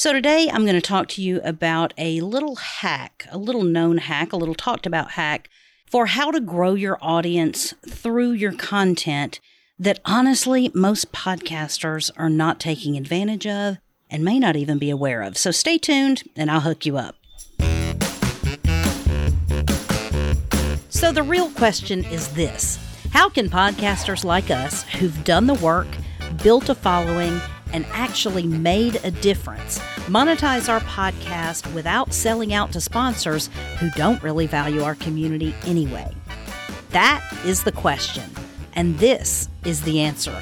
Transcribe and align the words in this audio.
So, 0.00 0.14
today 0.14 0.48
I'm 0.50 0.62
going 0.62 0.76
to 0.76 0.80
talk 0.80 1.08
to 1.08 1.22
you 1.22 1.42
about 1.44 1.92
a 1.98 2.22
little 2.22 2.56
hack, 2.56 3.26
a 3.30 3.36
little 3.36 3.64
known 3.64 3.98
hack, 3.98 4.32
a 4.32 4.36
little 4.38 4.54
talked 4.54 4.86
about 4.86 5.10
hack 5.10 5.50
for 5.84 6.06
how 6.06 6.30
to 6.30 6.40
grow 6.40 6.72
your 6.72 6.96
audience 7.02 7.74
through 7.86 8.30
your 8.30 8.54
content 8.54 9.40
that 9.78 10.00
honestly 10.06 10.70
most 10.72 11.12
podcasters 11.12 12.10
are 12.16 12.30
not 12.30 12.58
taking 12.58 12.96
advantage 12.96 13.46
of 13.46 13.76
and 14.08 14.24
may 14.24 14.38
not 14.38 14.56
even 14.56 14.78
be 14.78 14.88
aware 14.88 15.20
of. 15.20 15.36
So, 15.36 15.50
stay 15.50 15.76
tuned 15.76 16.22
and 16.34 16.50
I'll 16.50 16.60
hook 16.60 16.86
you 16.86 16.96
up. 16.96 17.16
So, 20.88 21.12
the 21.12 21.22
real 21.22 21.50
question 21.50 22.04
is 22.06 22.28
this 22.28 22.78
How 23.10 23.28
can 23.28 23.50
podcasters 23.50 24.24
like 24.24 24.50
us 24.50 24.82
who've 24.84 25.24
done 25.24 25.46
the 25.46 25.52
work, 25.52 25.88
built 26.42 26.70
a 26.70 26.74
following, 26.74 27.38
and 27.72 27.86
actually 27.90 28.46
made 28.46 29.00
a 29.04 29.10
difference. 29.10 29.78
Monetize 30.06 30.68
our 30.68 30.80
podcast 30.80 31.72
without 31.74 32.12
selling 32.12 32.52
out 32.52 32.72
to 32.72 32.80
sponsors 32.80 33.48
who 33.78 33.90
don't 33.90 34.22
really 34.22 34.46
value 34.46 34.82
our 34.82 34.94
community 34.94 35.54
anyway. 35.64 36.10
That 36.90 37.24
is 37.44 37.62
the 37.62 37.72
question, 37.72 38.30
and 38.74 38.98
this 38.98 39.48
is 39.64 39.82
the 39.82 40.00
answer. 40.00 40.36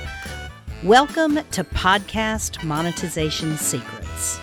Welcome 0.82 1.36
to 1.50 1.64
Podcast 1.64 2.62
Monetization 2.64 3.56
Secrets. 3.56 4.40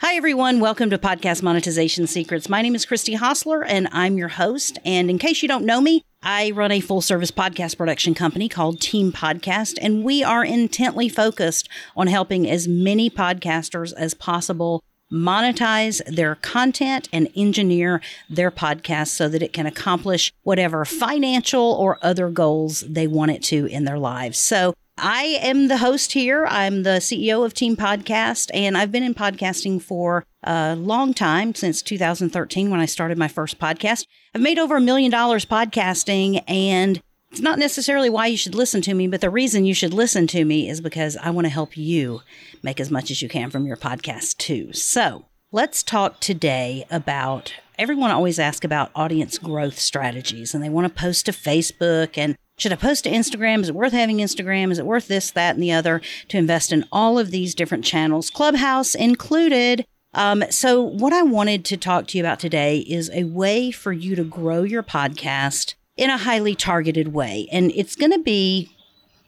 Hi, 0.00 0.14
everyone. 0.14 0.60
Welcome 0.60 0.90
to 0.90 0.98
Podcast 0.98 1.42
Monetization 1.42 2.06
Secrets. 2.06 2.48
My 2.48 2.62
name 2.62 2.74
is 2.74 2.86
Christy 2.86 3.14
Hostler, 3.14 3.64
and 3.64 3.88
I'm 3.92 4.16
your 4.16 4.28
host. 4.28 4.78
And 4.84 5.10
in 5.10 5.18
case 5.18 5.42
you 5.42 5.48
don't 5.48 5.64
know 5.64 5.80
me, 5.80 6.02
I 6.22 6.50
run 6.50 6.72
a 6.72 6.80
full 6.80 7.00
service 7.00 7.30
podcast 7.30 7.76
production 7.76 8.12
company 8.12 8.48
called 8.48 8.80
Team 8.80 9.12
Podcast, 9.12 9.78
and 9.80 10.02
we 10.02 10.24
are 10.24 10.44
intently 10.44 11.08
focused 11.08 11.68
on 11.96 12.08
helping 12.08 12.50
as 12.50 12.66
many 12.66 13.08
podcasters 13.08 13.92
as 13.92 14.14
possible 14.14 14.82
monetize 15.12 16.04
their 16.12 16.34
content 16.34 17.08
and 17.12 17.28
engineer 17.36 18.02
their 18.28 18.50
podcast 18.50 19.08
so 19.08 19.28
that 19.28 19.42
it 19.42 19.52
can 19.52 19.64
accomplish 19.64 20.32
whatever 20.42 20.84
financial 20.84 21.72
or 21.72 21.98
other 22.02 22.28
goals 22.28 22.80
they 22.80 23.06
want 23.06 23.30
it 23.30 23.42
to 23.44 23.66
in 23.66 23.84
their 23.84 23.98
lives. 23.98 24.38
So 24.38 24.74
I 25.00 25.38
am 25.42 25.68
the 25.68 25.78
host 25.78 26.12
here. 26.12 26.46
I'm 26.46 26.82
the 26.82 26.98
CEO 26.98 27.44
of 27.44 27.54
Team 27.54 27.76
Podcast, 27.76 28.50
and 28.52 28.76
I've 28.76 28.90
been 28.90 29.04
in 29.04 29.14
podcasting 29.14 29.80
for 29.80 30.24
a 30.42 30.74
long 30.74 31.14
time 31.14 31.54
since 31.54 31.82
2013 31.82 32.68
when 32.68 32.80
I 32.80 32.86
started 32.86 33.16
my 33.16 33.28
first 33.28 33.60
podcast. 33.60 34.06
I've 34.34 34.40
made 34.40 34.58
over 34.58 34.76
a 34.76 34.80
million 34.80 35.10
dollars 35.10 35.44
podcasting, 35.44 36.42
and 36.48 37.00
it's 37.30 37.40
not 37.40 37.58
necessarily 37.60 38.10
why 38.10 38.26
you 38.26 38.36
should 38.36 38.56
listen 38.56 38.82
to 38.82 38.94
me, 38.94 39.06
but 39.06 39.20
the 39.20 39.30
reason 39.30 39.64
you 39.64 39.74
should 39.74 39.94
listen 39.94 40.26
to 40.28 40.44
me 40.44 40.68
is 40.68 40.80
because 40.80 41.16
I 41.16 41.30
want 41.30 41.44
to 41.44 41.52
help 41.52 41.76
you 41.76 42.22
make 42.62 42.80
as 42.80 42.90
much 42.90 43.10
as 43.10 43.22
you 43.22 43.28
can 43.28 43.50
from 43.50 43.66
your 43.66 43.76
podcast, 43.76 44.38
too. 44.38 44.72
So 44.72 45.26
let's 45.52 45.82
talk 45.84 46.18
today 46.18 46.86
about 46.90 47.54
everyone 47.78 48.10
always 48.10 48.38
asks 48.38 48.64
about 48.64 48.90
audience 48.94 49.38
growth 49.38 49.78
strategies, 49.78 50.54
and 50.54 50.62
they 50.62 50.68
want 50.68 50.86
to 50.86 51.00
post 51.00 51.26
to 51.26 51.32
Facebook 51.32 52.18
and 52.18 52.36
should 52.58 52.72
I 52.72 52.76
post 52.76 53.04
to 53.04 53.10
Instagram? 53.10 53.60
Is 53.60 53.68
it 53.68 53.74
worth 53.76 53.92
having 53.92 54.18
Instagram? 54.18 54.72
Is 54.72 54.80
it 54.80 54.86
worth 54.86 55.06
this, 55.06 55.30
that, 55.30 55.54
and 55.54 55.62
the 55.62 55.70
other 55.70 56.02
to 56.26 56.38
invest 56.38 56.72
in 56.72 56.84
all 56.90 57.16
of 57.16 57.30
these 57.30 57.54
different 57.54 57.84
channels, 57.84 58.30
Clubhouse 58.30 58.96
included? 58.96 59.86
Um, 60.12 60.42
so, 60.50 60.82
what 60.82 61.12
I 61.12 61.22
wanted 61.22 61.64
to 61.66 61.76
talk 61.76 62.08
to 62.08 62.18
you 62.18 62.24
about 62.24 62.40
today 62.40 62.78
is 62.78 63.10
a 63.12 63.24
way 63.24 63.70
for 63.70 63.92
you 63.92 64.16
to 64.16 64.24
grow 64.24 64.64
your 64.64 64.82
podcast 64.82 65.74
in 65.96 66.10
a 66.10 66.18
highly 66.18 66.56
targeted 66.56 67.12
way. 67.12 67.46
And 67.52 67.70
it's 67.76 67.94
going 67.94 68.12
to 68.12 68.18
be 68.18 68.74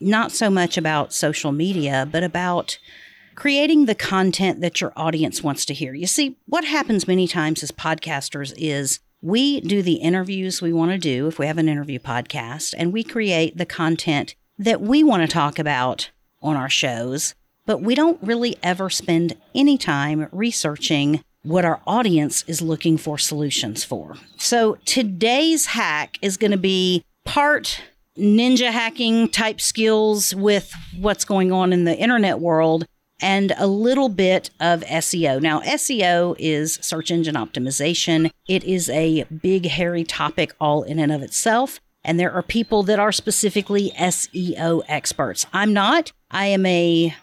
not 0.00 0.32
so 0.32 0.50
much 0.50 0.76
about 0.76 1.12
social 1.12 1.52
media, 1.52 2.08
but 2.10 2.24
about 2.24 2.78
creating 3.40 3.86
the 3.86 3.94
content 3.94 4.60
that 4.60 4.82
your 4.82 4.92
audience 4.96 5.42
wants 5.42 5.64
to 5.64 5.72
hear. 5.72 5.94
You 5.94 6.06
see, 6.06 6.36
what 6.44 6.62
happens 6.62 7.08
many 7.08 7.26
times 7.26 7.62
as 7.62 7.70
podcasters 7.70 8.52
is 8.58 9.00
we 9.22 9.62
do 9.62 9.80
the 9.80 9.94
interviews 9.94 10.60
we 10.60 10.74
want 10.74 10.90
to 10.90 10.98
do 10.98 11.26
if 11.26 11.38
we 11.38 11.46
have 11.46 11.56
an 11.56 11.66
interview 11.66 11.98
podcast, 11.98 12.74
and 12.76 12.92
we 12.92 13.02
create 13.02 13.56
the 13.56 13.64
content 13.64 14.34
that 14.58 14.82
we 14.82 15.02
want 15.02 15.22
to 15.22 15.26
talk 15.26 15.58
about 15.58 16.10
on 16.42 16.54
our 16.54 16.68
shows, 16.68 17.34
but 17.64 17.80
we 17.80 17.94
don't 17.94 18.22
really 18.22 18.58
ever 18.62 18.90
spend 18.90 19.34
any 19.54 19.78
time 19.78 20.28
researching 20.32 21.24
what 21.42 21.64
our 21.64 21.80
audience 21.86 22.44
is 22.46 22.60
looking 22.60 22.98
for 22.98 23.16
solutions 23.16 23.82
for. 23.82 24.16
So 24.36 24.76
today's 24.84 25.64
hack 25.64 26.18
is 26.20 26.36
going 26.36 26.50
to 26.50 26.58
be 26.58 27.06
part 27.24 27.80
ninja 28.18 28.70
hacking 28.70 29.30
type 29.30 29.62
skills 29.62 30.34
with 30.34 30.74
what's 30.98 31.24
going 31.24 31.52
on 31.52 31.72
in 31.72 31.84
the 31.84 31.96
internet 31.96 32.38
world 32.38 32.84
and 33.20 33.52
a 33.58 33.66
little 33.66 34.08
bit 34.08 34.50
of 34.60 34.82
SEO. 34.82 35.40
Now, 35.40 35.60
SEO 35.60 36.36
is 36.38 36.78
search 36.80 37.10
engine 37.10 37.34
optimization. 37.34 38.30
It 38.48 38.64
is 38.64 38.88
a 38.90 39.24
big, 39.24 39.66
hairy 39.66 40.04
topic 40.04 40.54
all 40.60 40.82
in 40.82 40.98
and 40.98 41.12
of 41.12 41.22
itself. 41.22 41.80
And 42.02 42.18
there 42.18 42.32
are 42.32 42.42
people 42.42 42.82
that 42.84 42.98
are 42.98 43.12
specifically 43.12 43.90
SEO 43.90 44.82
experts. 44.88 45.46
I'm 45.52 45.72
not. 45.72 46.12
I 46.30 46.46
am 46.46 46.64
a, 46.64 47.14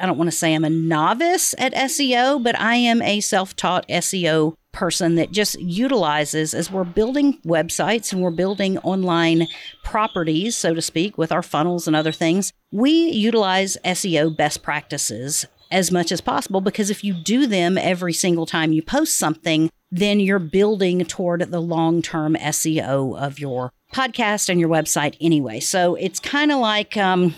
I 0.00 0.06
don't 0.06 0.18
want 0.18 0.30
to 0.30 0.36
say 0.36 0.54
I'm 0.54 0.64
a 0.64 0.70
novice 0.70 1.54
at 1.58 1.74
SEO, 1.74 2.42
but 2.42 2.58
I 2.58 2.76
am 2.76 3.02
a 3.02 3.20
self 3.20 3.56
taught 3.56 3.88
SEO 3.88 4.54
person 4.72 5.14
that 5.14 5.32
just 5.32 5.58
utilizes 5.58 6.52
as 6.52 6.70
we're 6.70 6.84
building 6.84 7.38
websites 7.46 8.12
and 8.12 8.22
we're 8.22 8.30
building 8.30 8.76
online 8.78 9.48
properties, 9.82 10.56
so 10.56 10.74
to 10.74 10.82
speak, 10.82 11.16
with 11.16 11.32
our 11.32 11.42
funnels 11.42 11.86
and 11.86 11.96
other 11.96 12.12
things. 12.12 12.52
We 12.70 12.90
utilize 12.90 13.78
SEO 13.84 14.36
best 14.36 14.62
practices 14.62 15.46
as 15.70 15.90
much 15.90 16.12
as 16.12 16.20
possible 16.20 16.60
because 16.60 16.90
if 16.90 17.02
you 17.02 17.14
do 17.14 17.46
them 17.46 17.78
every 17.78 18.12
single 18.12 18.46
time 18.46 18.72
you 18.72 18.82
post 18.82 19.16
something, 19.16 19.70
then 19.90 20.20
you're 20.20 20.38
building 20.38 21.04
toward 21.04 21.50
the 21.50 21.60
long 21.60 22.02
term 22.02 22.34
SEO 22.36 23.18
of 23.18 23.38
your 23.38 23.72
podcast 23.92 24.48
and 24.48 24.60
your 24.60 24.68
website 24.68 25.16
anyway. 25.20 25.60
So 25.60 25.94
it's 25.94 26.20
kind 26.20 26.52
of 26.52 26.58
like, 26.58 26.96
um, 26.96 27.34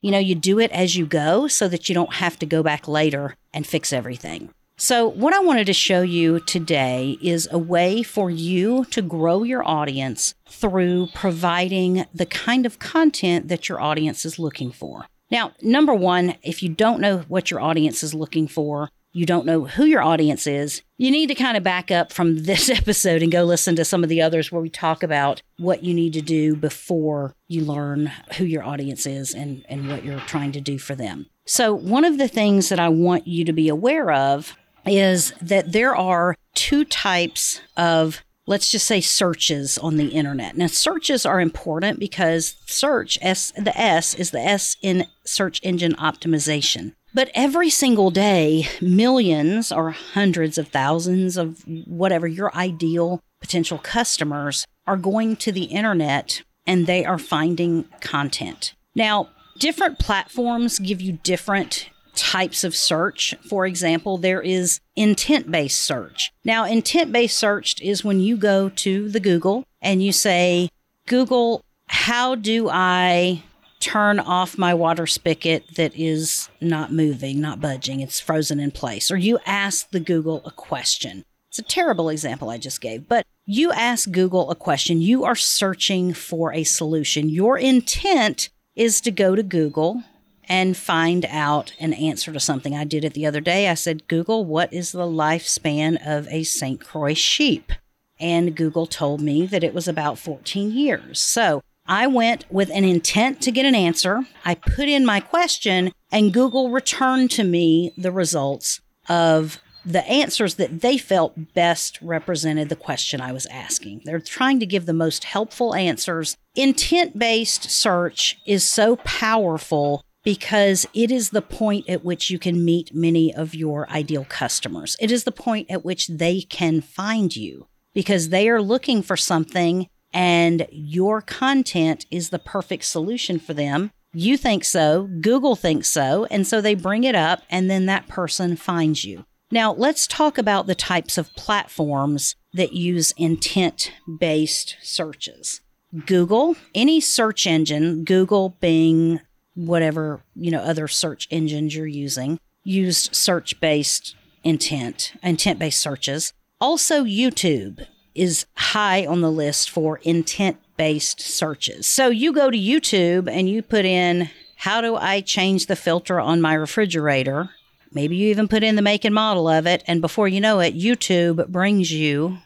you 0.00 0.10
know, 0.10 0.18
you 0.18 0.34
do 0.34 0.58
it 0.58 0.70
as 0.72 0.96
you 0.96 1.06
go 1.06 1.46
so 1.46 1.68
that 1.68 1.88
you 1.88 1.94
don't 1.94 2.14
have 2.14 2.38
to 2.38 2.46
go 2.46 2.62
back 2.62 2.88
later 2.88 3.36
and 3.52 3.66
fix 3.66 3.92
everything. 3.92 4.50
So, 4.76 5.06
what 5.06 5.34
I 5.34 5.40
wanted 5.40 5.66
to 5.66 5.74
show 5.74 6.00
you 6.00 6.40
today 6.40 7.18
is 7.20 7.46
a 7.52 7.58
way 7.58 8.02
for 8.02 8.30
you 8.30 8.86
to 8.86 9.02
grow 9.02 9.42
your 9.42 9.62
audience 9.62 10.34
through 10.48 11.08
providing 11.12 12.06
the 12.14 12.24
kind 12.24 12.64
of 12.64 12.78
content 12.78 13.48
that 13.48 13.68
your 13.68 13.78
audience 13.78 14.24
is 14.24 14.38
looking 14.38 14.72
for. 14.72 15.04
Now, 15.30 15.52
number 15.60 15.92
one, 15.92 16.34
if 16.42 16.62
you 16.62 16.70
don't 16.70 17.00
know 17.00 17.18
what 17.28 17.50
your 17.50 17.60
audience 17.60 18.02
is 18.02 18.14
looking 18.14 18.48
for, 18.48 18.88
you 19.12 19.26
don't 19.26 19.46
know 19.46 19.64
who 19.64 19.84
your 19.84 20.02
audience 20.02 20.46
is, 20.46 20.82
you 20.98 21.10
need 21.10 21.26
to 21.28 21.34
kind 21.34 21.56
of 21.56 21.62
back 21.62 21.90
up 21.90 22.12
from 22.12 22.36
this 22.44 22.68
episode 22.68 23.22
and 23.22 23.32
go 23.32 23.44
listen 23.44 23.76
to 23.76 23.84
some 23.84 24.02
of 24.02 24.08
the 24.08 24.22
others 24.22 24.50
where 24.50 24.62
we 24.62 24.70
talk 24.70 25.02
about 25.02 25.42
what 25.58 25.84
you 25.84 25.94
need 25.94 26.12
to 26.12 26.20
do 26.20 26.54
before 26.54 27.34
you 27.48 27.64
learn 27.64 28.12
who 28.36 28.44
your 28.44 28.62
audience 28.62 29.06
is 29.06 29.34
and, 29.34 29.64
and 29.68 29.88
what 29.88 30.04
you're 30.04 30.20
trying 30.20 30.52
to 30.52 30.60
do 30.60 30.78
for 30.78 30.94
them. 30.94 31.26
So, 31.46 31.74
one 31.74 32.04
of 32.04 32.18
the 32.18 32.28
things 32.28 32.68
that 32.68 32.78
I 32.78 32.88
want 32.88 33.26
you 33.26 33.44
to 33.44 33.52
be 33.52 33.68
aware 33.68 34.10
of 34.12 34.56
is 34.86 35.32
that 35.42 35.72
there 35.72 35.96
are 35.96 36.36
two 36.54 36.84
types 36.84 37.60
of 37.76 38.22
let's 38.46 38.70
just 38.70 38.86
say 38.86 39.00
searches 39.00 39.78
on 39.78 39.96
the 39.96 40.08
internet. 40.08 40.56
Now 40.56 40.66
searches 40.66 41.24
are 41.24 41.40
important 41.40 42.00
because 42.00 42.56
search 42.66 43.18
S 43.22 43.52
the 43.56 43.76
S 43.78 44.14
is 44.14 44.32
the 44.32 44.40
S 44.40 44.76
in 44.82 45.06
search 45.24 45.60
engine 45.62 45.94
optimization. 45.94 46.94
But 47.12 47.30
every 47.34 47.70
single 47.70 48.10
day, 48.10 48.68
millions 48.80 49.72
or 49.72 49.90
hundreds 49.90 50.58
of 50.58 50.68
thousands 50.68 51.36
of 51.36 51.64
whatever 51.66 52.26
your 52.26 52.54
ideal 52.54 53.20
potential 53.40 53.78
customers 53.78 54.66
are 54.86 54.96
going 54.96 55.36
to 55.36 55.52
the 55.52 55.64
internet 55.64 56.42
and 56.66 56.86
they 56.86 57.04
are 57.04 57.18
finding 57.18 57.84
content. 58.00 58.74
Now, 58.94 59.30
different 59.58 59.98
platforms 59.98 60.78
give 60.78 61.00
you 61.00 61.18
different 61.22 61.90
types 62.14 62.64
of 62.64 62.76
search. 62.76 63.34
For 63.48 63.66
example, 63.66 64.18
there 64.18 64.42
is 64.42 64.80
intent 64.94 65.50
based 65.50 65.80
search. 65.80 66.30
Now, 66.44 66.64
intent 66.64 67.12
based 67.12 67.36
search 67.36 67.80
is 67.80 68.04
when 68.04 68.20
you 68.20 68.36
go 68.36 68.68
to 68.68 69.08
the 69.08 69.20
Google 69.20 69.64
and 69.80 70.02
you 70.02 70.12
say, 70.12 70.68
Google, 71.06 71.64
how 71.86 72.34
do 72.34 72.68
I 72.68 73.42
turn 73.80 74.20
off 74.20 74.58
my 74.58 74.74
water 74.74 75.06
spigot 75.06 75.74
that 75.74 75.96
is 75.96 76.48
not 76.60 76.92
moving, 76.92 77.40
not 77.40 77.60
budging, 77.60 78.00
it's 78.00 78.20
frozen 78.20 78.60
in 78.60 78.70
place? 78.70 79.10
Or 79.10 79.16
you 79.16 79.38
ask 79.46 79.90
the 79.90 80.00
Google 80.00 80.42
a 80.44 80.50
question. 80.50 81.24
It's 81.48 81.58
a 81.58 81.62
terrible 81.62 82.08
example 82.08 82.50
I 82.50 82.58
just 82.58 82.80
gave, 82.80 83.08
but 83.08 83.26
you 83.44 83.72
ask 83.72 84.10
Google 84.10 84.50
a 84.50 84.54
question. 84.54 85.00
You 85.00 85.24
are 85.24 85.34
searching 85.34 86.14
for 86.14 86.52
a 86.52 86.62
solution. 86.62 87.28
Your 87.28 87.58
intent 87.58 88.50
is 88.76 89.00
to 89.00 89.10
go 89.10 89.34
to 89.34 89.42
Google 89.42 90.04
and 90.48 90.76
find 90.76 91.24
out 91.26 91.72
an 91.80 91.92
answer 91.92 92.32
to 92.32 92.40
something. 92.40 92.74
I 92.74 92.84
did 92.84 93.04
it 93.04 93.14
the 93.14 93.26
other 93.26 93.40
day. 93.40 93.68
I 93.68 93.74
said, 93.74 94.06
Google, 94.08 94.44
what 94.44 94.72
is 94.72 94.92
the 94.92 95.06
lifespan 95.06 95.98
of 96.06 96.28
a 96.28 96.42
St. 96.44 96.80
Croix 96.80 97.14
sheep? 97.14 97.72
And 98.18 98.54
Google 98.54 98.86
told 98.86 99.20
me 99.20 99.46
that 99.46 99.64
it 99.64 99.72
was 99.72 99.88
about 99.88 100.18
14 100.18 100.72
years. 100.72 101.20
So 101.20 101.62
I 101.90 102.06
went 102.06 102.44
with 102.50 102.70
an 102.70 102.84
intent 102.84 103.42
to 103.42 103.50
get 103.50 103.66
an 103.66 103.74
answer. 103.74 104.24
I 104.44 104.54
put 104.54 104.88
in 104.88 105.04
my 105.04 105.18
question 105.18 105.90
and 106.12 106.32
Google 106.32 106.70
returned 106.70 107.32
to 107.32 107.42
me 107.42 107.92
the 107.98 108.12
results 108.12 108.80
of 109.08 109.60
the 109.84 110.06
answers 110.06 110.54
that 110.54 110.82
they 110.82 110.96
felt 110.96 111.52
best 111.52 111.98
represented 112.00 112.68
the 112.68 112.76
question 112.76 113.20
I 113.20 113.32
was 113.32 113.46
asking. 113.46 114.02
They're 114.04 114.20
trying 114.20 114.60
to 114.60 114.66
give 114.66 114.86
the 114.86 114.92
most 114.92 115.24
helpful 115.24 115.74
answers. 115.74 116.36
Intent 116.54 117.18
based 117.18 117.68
search 117.68 118.38
is 118.46 118.62
so 118.62 118.94
powerful 118.96 120.04
because 120.22 120.86
it 120.94 121.10
is 121.10 121.30
the 121.30 121.42
point 121.42 121.88
at 121.88 122.04
which 122.04 122.30
you 122.30 122.38
can 122.38 122.64
meet 122.64 122.94
many 122.94 123.34
of 123.34 123.52
your 123.52 123.90
ideal 123.90 124.26
customers. 124.28 124.96
It 125.00 125.10
is 125.10 125.24
the 125.24 125.32
point 125.32 125.68
at 125.68 125.84
which 125.84 126.06
they 126.06 126.42
can 126.42 126.82
find 126.82 127.34
you 127.34 127.66
because 127.94 128.28
they 128.28 128.48
are 128.48 128.62
looking 128.62 129.02
for 129.02 129.16
something 129.16 129.88
and 130.12 130.66
your 130.70 131.20
content 131.20 132.06
is 132.10 132.30
the 132.30 132.38
perfect 132.38 132.84
solution 132.84 133.38
for 133.38 133.54
them. 133.54 133.90
You 134.12 134.36
think 134.36 134.64
so, 134.64 135.08
Google 135.20 135.54
thinks 135.54 135.88
so, 135.88 136.26
and 136.30 136.46
so 136.46 136.60
they 136.60 136.74
bring 136.74 137.04
it 137.04 137.14
up 137.14 137.42
and 137.48 137.70
then 137.70 137.86
that 137.86 138.08
person 138.08 138.56
finds 138.56 139.04
you. 139.04 139.24
Now, 139.52 139.72
let's 139.72 140.06
talk 140.06 140.38
about 140.38 140.66
the 140.66 140.74
types 140.74 141.18
of 141.18 141.34
platforms 141.34 142.36
that 142.52 142.72
use 142.72 143.12
intent 143.16 143.92
based 144.18 144.76
searches. 144.82 145.60
Google, 146.06 146.56
any 146.74 147.00
search 147.00 147.46
engine, 147.46 148.04
Google, 148.04 148.50
Bing, 148.60 149.20
whatever, 149.54 150.22
you 150.34 150.50
know, 150.50 150.60
other 150.60 150.86
search 150.86 151.26
engines 151.30 151.74
you're 151.74 151.86
using, 151.86 152.38
used 152.62 153.14
search 153.14 153.60
based 153.60 154.14
intent, 154.44 155.12
intent 155.22 155.58
based 155.58 155.80
searches. 155.80 156.32
Also, 156.60 157.04
YouTube 157.04 157.86
is 158.14 158.46
high 158.56 159.06
on 159.06 159.20
the 159.20 159.30
list 159.30 159.70
for 159.70 159.98
intent 159.98 160.58
based 160.76 161.20
searches. 161.20 161.86
So 161.86 162.08
you 162.08 162.32
go 162.32 162.50
to 162.50 162.58
YouTube 162.58 163.30
and 163.30 163.48
you 163.48 163.62
put 163.62 163.84
in, 163.84 164.30
How 164.56 164.80
do 164.80 164.96
I 164.96 165.20
change 165.20 165.66
the 165.66 165.76
filter 165.76 166.18
on 166.20 166.40
my 166.40 166.54
refrigerator? 166.54 167.50
Maybe 167.92 168.16
you 168.16 168.30
even 168.30 168.48
put 168.48 168.62
in 168.62 168.76
the 168.76 168.82
make 168.82 169.04
and 169.04 169.14
model 169.14 169.48
of 169.48 169.66
it. 169.66 169.82
And 169.86 170.00
before 170.00 170.28
you 170.28 170.40
know 170.40 170.60
it, 170.60 170.78
YouTube 170.78 171.48
brings 171.48 171.92
you 171.92 172.38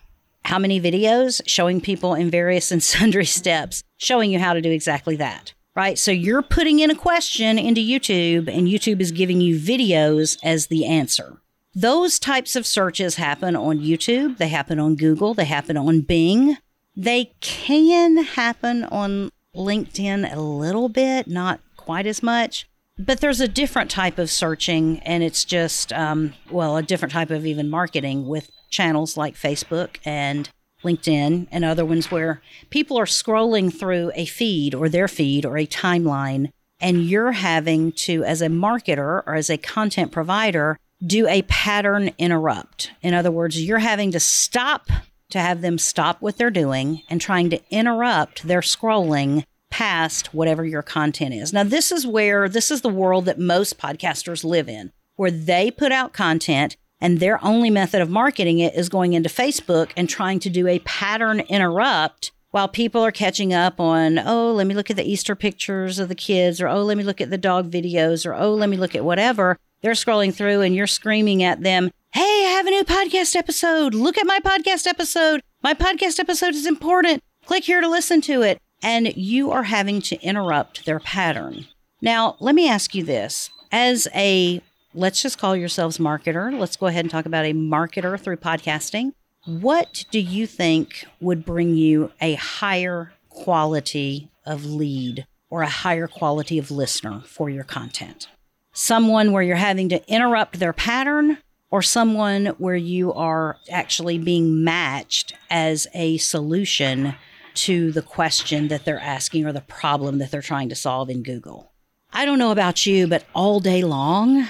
how 0.44 0.58
many 0.58 0.80
videos 0.80 1.40
showing 1.46 1.80
people 1.80 2.14
in 2.14 2.30
various 2.30 2.70
and 2.70 2.82
sundry 2.82 3.26
steps, 3.26 3.82
showing 3.96 4.30
you 4.30 4.38
how 4.38 4.54
to 4.54 4.60
do 4.60 4.70
exactly 4.70 5.16
that. 5.16 5.52
Right. 5.76 5.98
So 5.98 6.12
you're 6.12 6.42
putting 6.42 6.78
in 6.78 6.90
a 6.90 6.94
question 6.94 7.58
into 7.58 7.80
YouTube, 7.80 8.46
and 8.46 8.68
YouTube 8.68 9.00
is 9.00 9.10
giving 9.10 9.40
you 9.40 9.58
videos 9.58 10.38
as 10.44 10.68
the 10.68 10.86
answer. 10.86 11.38
Those 11.74 12.20
types 12.20 12.54
of 12.54 12.66
searches 12.66 13.16
happen 13.16 13.56
on 13.56 13.80
YouTube, 13.80 14.38
they 14.38 14.48
happen 14.48 14.78
on 14.78 14.94
Google, 14.94 15.34
they 15.34 15.44
happen 15.44 15.76
on 15.76 16.02
Bing. 16.02 16.56
They 16.96 17.32
can 17.40 18.18
happen 18.18 18.84
on 18.84 19.30
LinkedIn 19.56 20.32
a 20.32 20.40
little 20.40 20.88
bit, 20.88 21.26
not 21.26 21.60
quite 21.76 22.06
as 22.06 22.22
much. 22.22 22.68
But 22.96 23.20
there's 23.20 23.40
a 23.40 23.48
different 23.48 23.90
type 23.90 24.18
of 24.18 24.30
searching, 24.30 25.00
and 25.00 25.24
it's 25.24 25.44
just, 25.44 25.92
um, 25.92 26.34
well, 26.48 26.76
a 26.76 26.82
different 26.82 27.12
type 27.12 27.30
of 27.30 27.44
even 27.44 27.68
marketing 27.68 28.28
with 28.28 28.50
channels 28.70 29.16
like 29.16 29.34
Facebook 29.34 29.96
and 30.04 30.48
LinkedIn 30.84 31.48
and 31.50 31.64
other 31.64 31.84
ones 31.84 32.10
where 32.10 32.40
people 32.70 32.96
are 32.96 33.06
scrolling 33.06 33.76
through 33.76 34.12
a 34.14 34.26
feed 34.26 34.74
or 34.74 34.88
their 34.88 35.08
feed 35.08 35.44
or 35.44 35.58
a 35.58 35.66
timeline, 35.66 36.50
and 36.80 37.04
you're 37.04 37.32
having 37.32 37.90
to, 37.90 38.22
as 38.22 38.40
a 38.40 38.46
marketer 38.46 39.24
or 39.26 39.34
as 39.34 39.50
a 39.50 39.58
content 39.58 40.12
provider, 40.12 40.78
do 41.04 41.28
a 41.28 41.42
pattern 41.42 42.10
interrupt. 42.18 42.92
In 43.02 43.14
other 43.14 43.30
words, 43.30 43.62
you're 43.62 43.78
having 43.78 44.12
to 44.12 44.20
stop 44.20 44.88
to 45.30 45.40
have 45.40 45.62
them 45.62 45.78
stop 45.78 46.20
what 46.20 46.36
they're 46.36 46.50
doing 46.50 47.02
and 47.08 47.20
trying 47.20 47.50
to 47.50 47.60
interrupt 47.70 48.46
their 48.46 48.60
scrolling 48.60 49.44
past 49.70 50.32
whatever 50.32 50.64
your 50.64 50.82
content 50.82 51.34
is. 51.34 51.52
Now, 51.52 51.64
this 51.64 51.90
is 51.90 52.06
where 52.06 52.48
this 52.48 52.70
is 52.70 52.82
the 52.82 52.88
world 52.88 53.24
that 53.24 53.38
most 53.38 53.76
podcasters 53.76 54.44
live 54.44 54.68
in, 54.68 54.92
where 55.16 55.32
they 55.32 55.70
put 55.70 55.90
out 55.90 56.12
content 56.12 56.76
and 57.00 57.18
their 57.18 57.44
only 57.44 57.70
method 57.70 58.00
of 58.00 58.08
marketing 58.08 58.60
it 58.60 58.74
is 58.74 58.88
going 58.88 59.14
into 59.14 59.28
Facebook 59.28 59.90
and 59.96 60.08
trying 60.08 60.38
to 60.40 60.48
do 60.48 60.68
a 60.68 60.78
pattern 60.80 61.40
interrupt 61.40 62.30
while 62.52 62.68
people 62.68 63.04
are 63.04 63.10
catching 63.10 63.52
up 63.52 63.80
on, 63.80 64.16
oh, 64.20 64.52
let 64.52 64.68
me 64.68 64.74
look 64.74 64.88
at 64.88 64.96
the 64.96 65.02
Easter 65.02 65.34
pictures 65.34 65.98
of 65.98 66.08
the 66.08 66.14
kids, 66.14 66.60
or 66.60 66.68
oh, 66.68 66.84
let 66.84 66.96
me 66.96 67.02
look 67.02 67.20
at 67.20 67.30
the 67.30 67.36
dog 67.36 67.68
videos, 67.68 68.24
or 68.24 68.32
oh, 68.32 68.54
let 68.54 68.68
me 68.68 68.76
look 68.76 68.94
at 68.94 69.04
whatever. 69.04 69.58
They're 69.84 69.92
scrolling 69.92 70.34
through 70.34 70.62
and 70.62 70.74
you're 70.74 70.86
screaming 70.86 71.42
at 71.42 71.60
them, 71.60 71.90
hey, 72.14 72.22
I 72.22 72.54
have 72.56 72.66
a 72.66 72.70
new 72.70 72.84
podcast 72.84 73.36
episode. 73.36 73.92
Look 73.92 74.16
at 74.16 74.26
my 74.26 74.40
podcast 74.40 74.86
episode. 74.86 75.42
My 75.62 75.74
podcast 75.74 76.18
episode 76.18 76.54
is 76.54 76.64
important. 76.64 77.22
Click 77.44 77.64
here 77.64 77.82
to 77.82 77.88
listen 77.90 78.22
to 78.22 78.40
it 78.40 78.62
and 78.82 79.14
you 79.14 79.50
are 79.50 79.64
having 79.64 80.00
to 80.00 80.18
interrupt 80.22 80.86
their 80.86 81.00
pattern. 81.00 81.66
Now, 82.00 82.36
let 82.40 82.54
me 82.54 82.66
ask 82.66 82.94
you 82.94 83.04
this 83.04 83.50
as 83.70 84.08
a 84.14 84.62
let's 84.94 85.20
just 85.20 85.36
call 85.36 85.54
yourselves 85.54 85.98
marketer. 85.98 86.58
Let's 86.58 86.76
go 86.76 86.86
ahead 86.86 87.04
and 87.04 87.10
talk 87.10 87.26
about 87.26 87.44
a 87.44 87.52
marketer 87.52 88.18
through 88.18 88.38
podcasting. 88.38 89.12
What 89.44 90.06
do 90.10 90.18
you 90.18 90.46
think 90.46 91.04
would 91.20 91.44
bring 91.44 91.76
you 91.76 92.10
a 92.22 92.36
higher 92.36 93.12
quality 93.28 94.30
of 94.46 94.64
lead 94.64 95.26
or 95.50 95.60
a 95.60 95.68
higher 95.68 96.08
quality 96.08 96.58
of 96.58 96.70
listener 96.70 97.20
for 97.26 97.50
your 97.50 97.64
content? 97.64 98.28
Someone 98.74 99.30
where 99.30 99.42
you're 99.42 99.56
having 99.56 99.88
to 99.90 100.06
interrupt 100.12 100.58
their 100.58 100.72
pattern 100.72 101.38
or 101.70 101.80
someone 101.80 102.46
where 102.58 102.76
you 102.76 103.12
are 103.12 103.56
actually 103.70 104.18
being 104.18 104.64
matched 104.64 105.32
as 105.48 105.86
a 105.94 106.18
solution 106.18 107.14
to 107.54 107.92
the 107.92 108.02
question 108.02 108.66
that 108.68 108.84
they're 108.84 108.98
asking 108.98 109.46
or 109.46 109.52
the 109.52 109.60
problem 109.60 110.18
that 110.18 110.32
they're 110.32 110.42
trying 110.42 110.68
to 110.68 110.74
solve 110.74 111.08
in 111.08 111.22
Google. 111.22 111.72
I 112.12 112.24
don't 112.24 112.38
know 112.38 112.50
about 112.50 112.84
you, 112.84 113.06
but 113.06 113.24
all 113.32 113.60
day 113.60 113.84
long, 113.84 114.48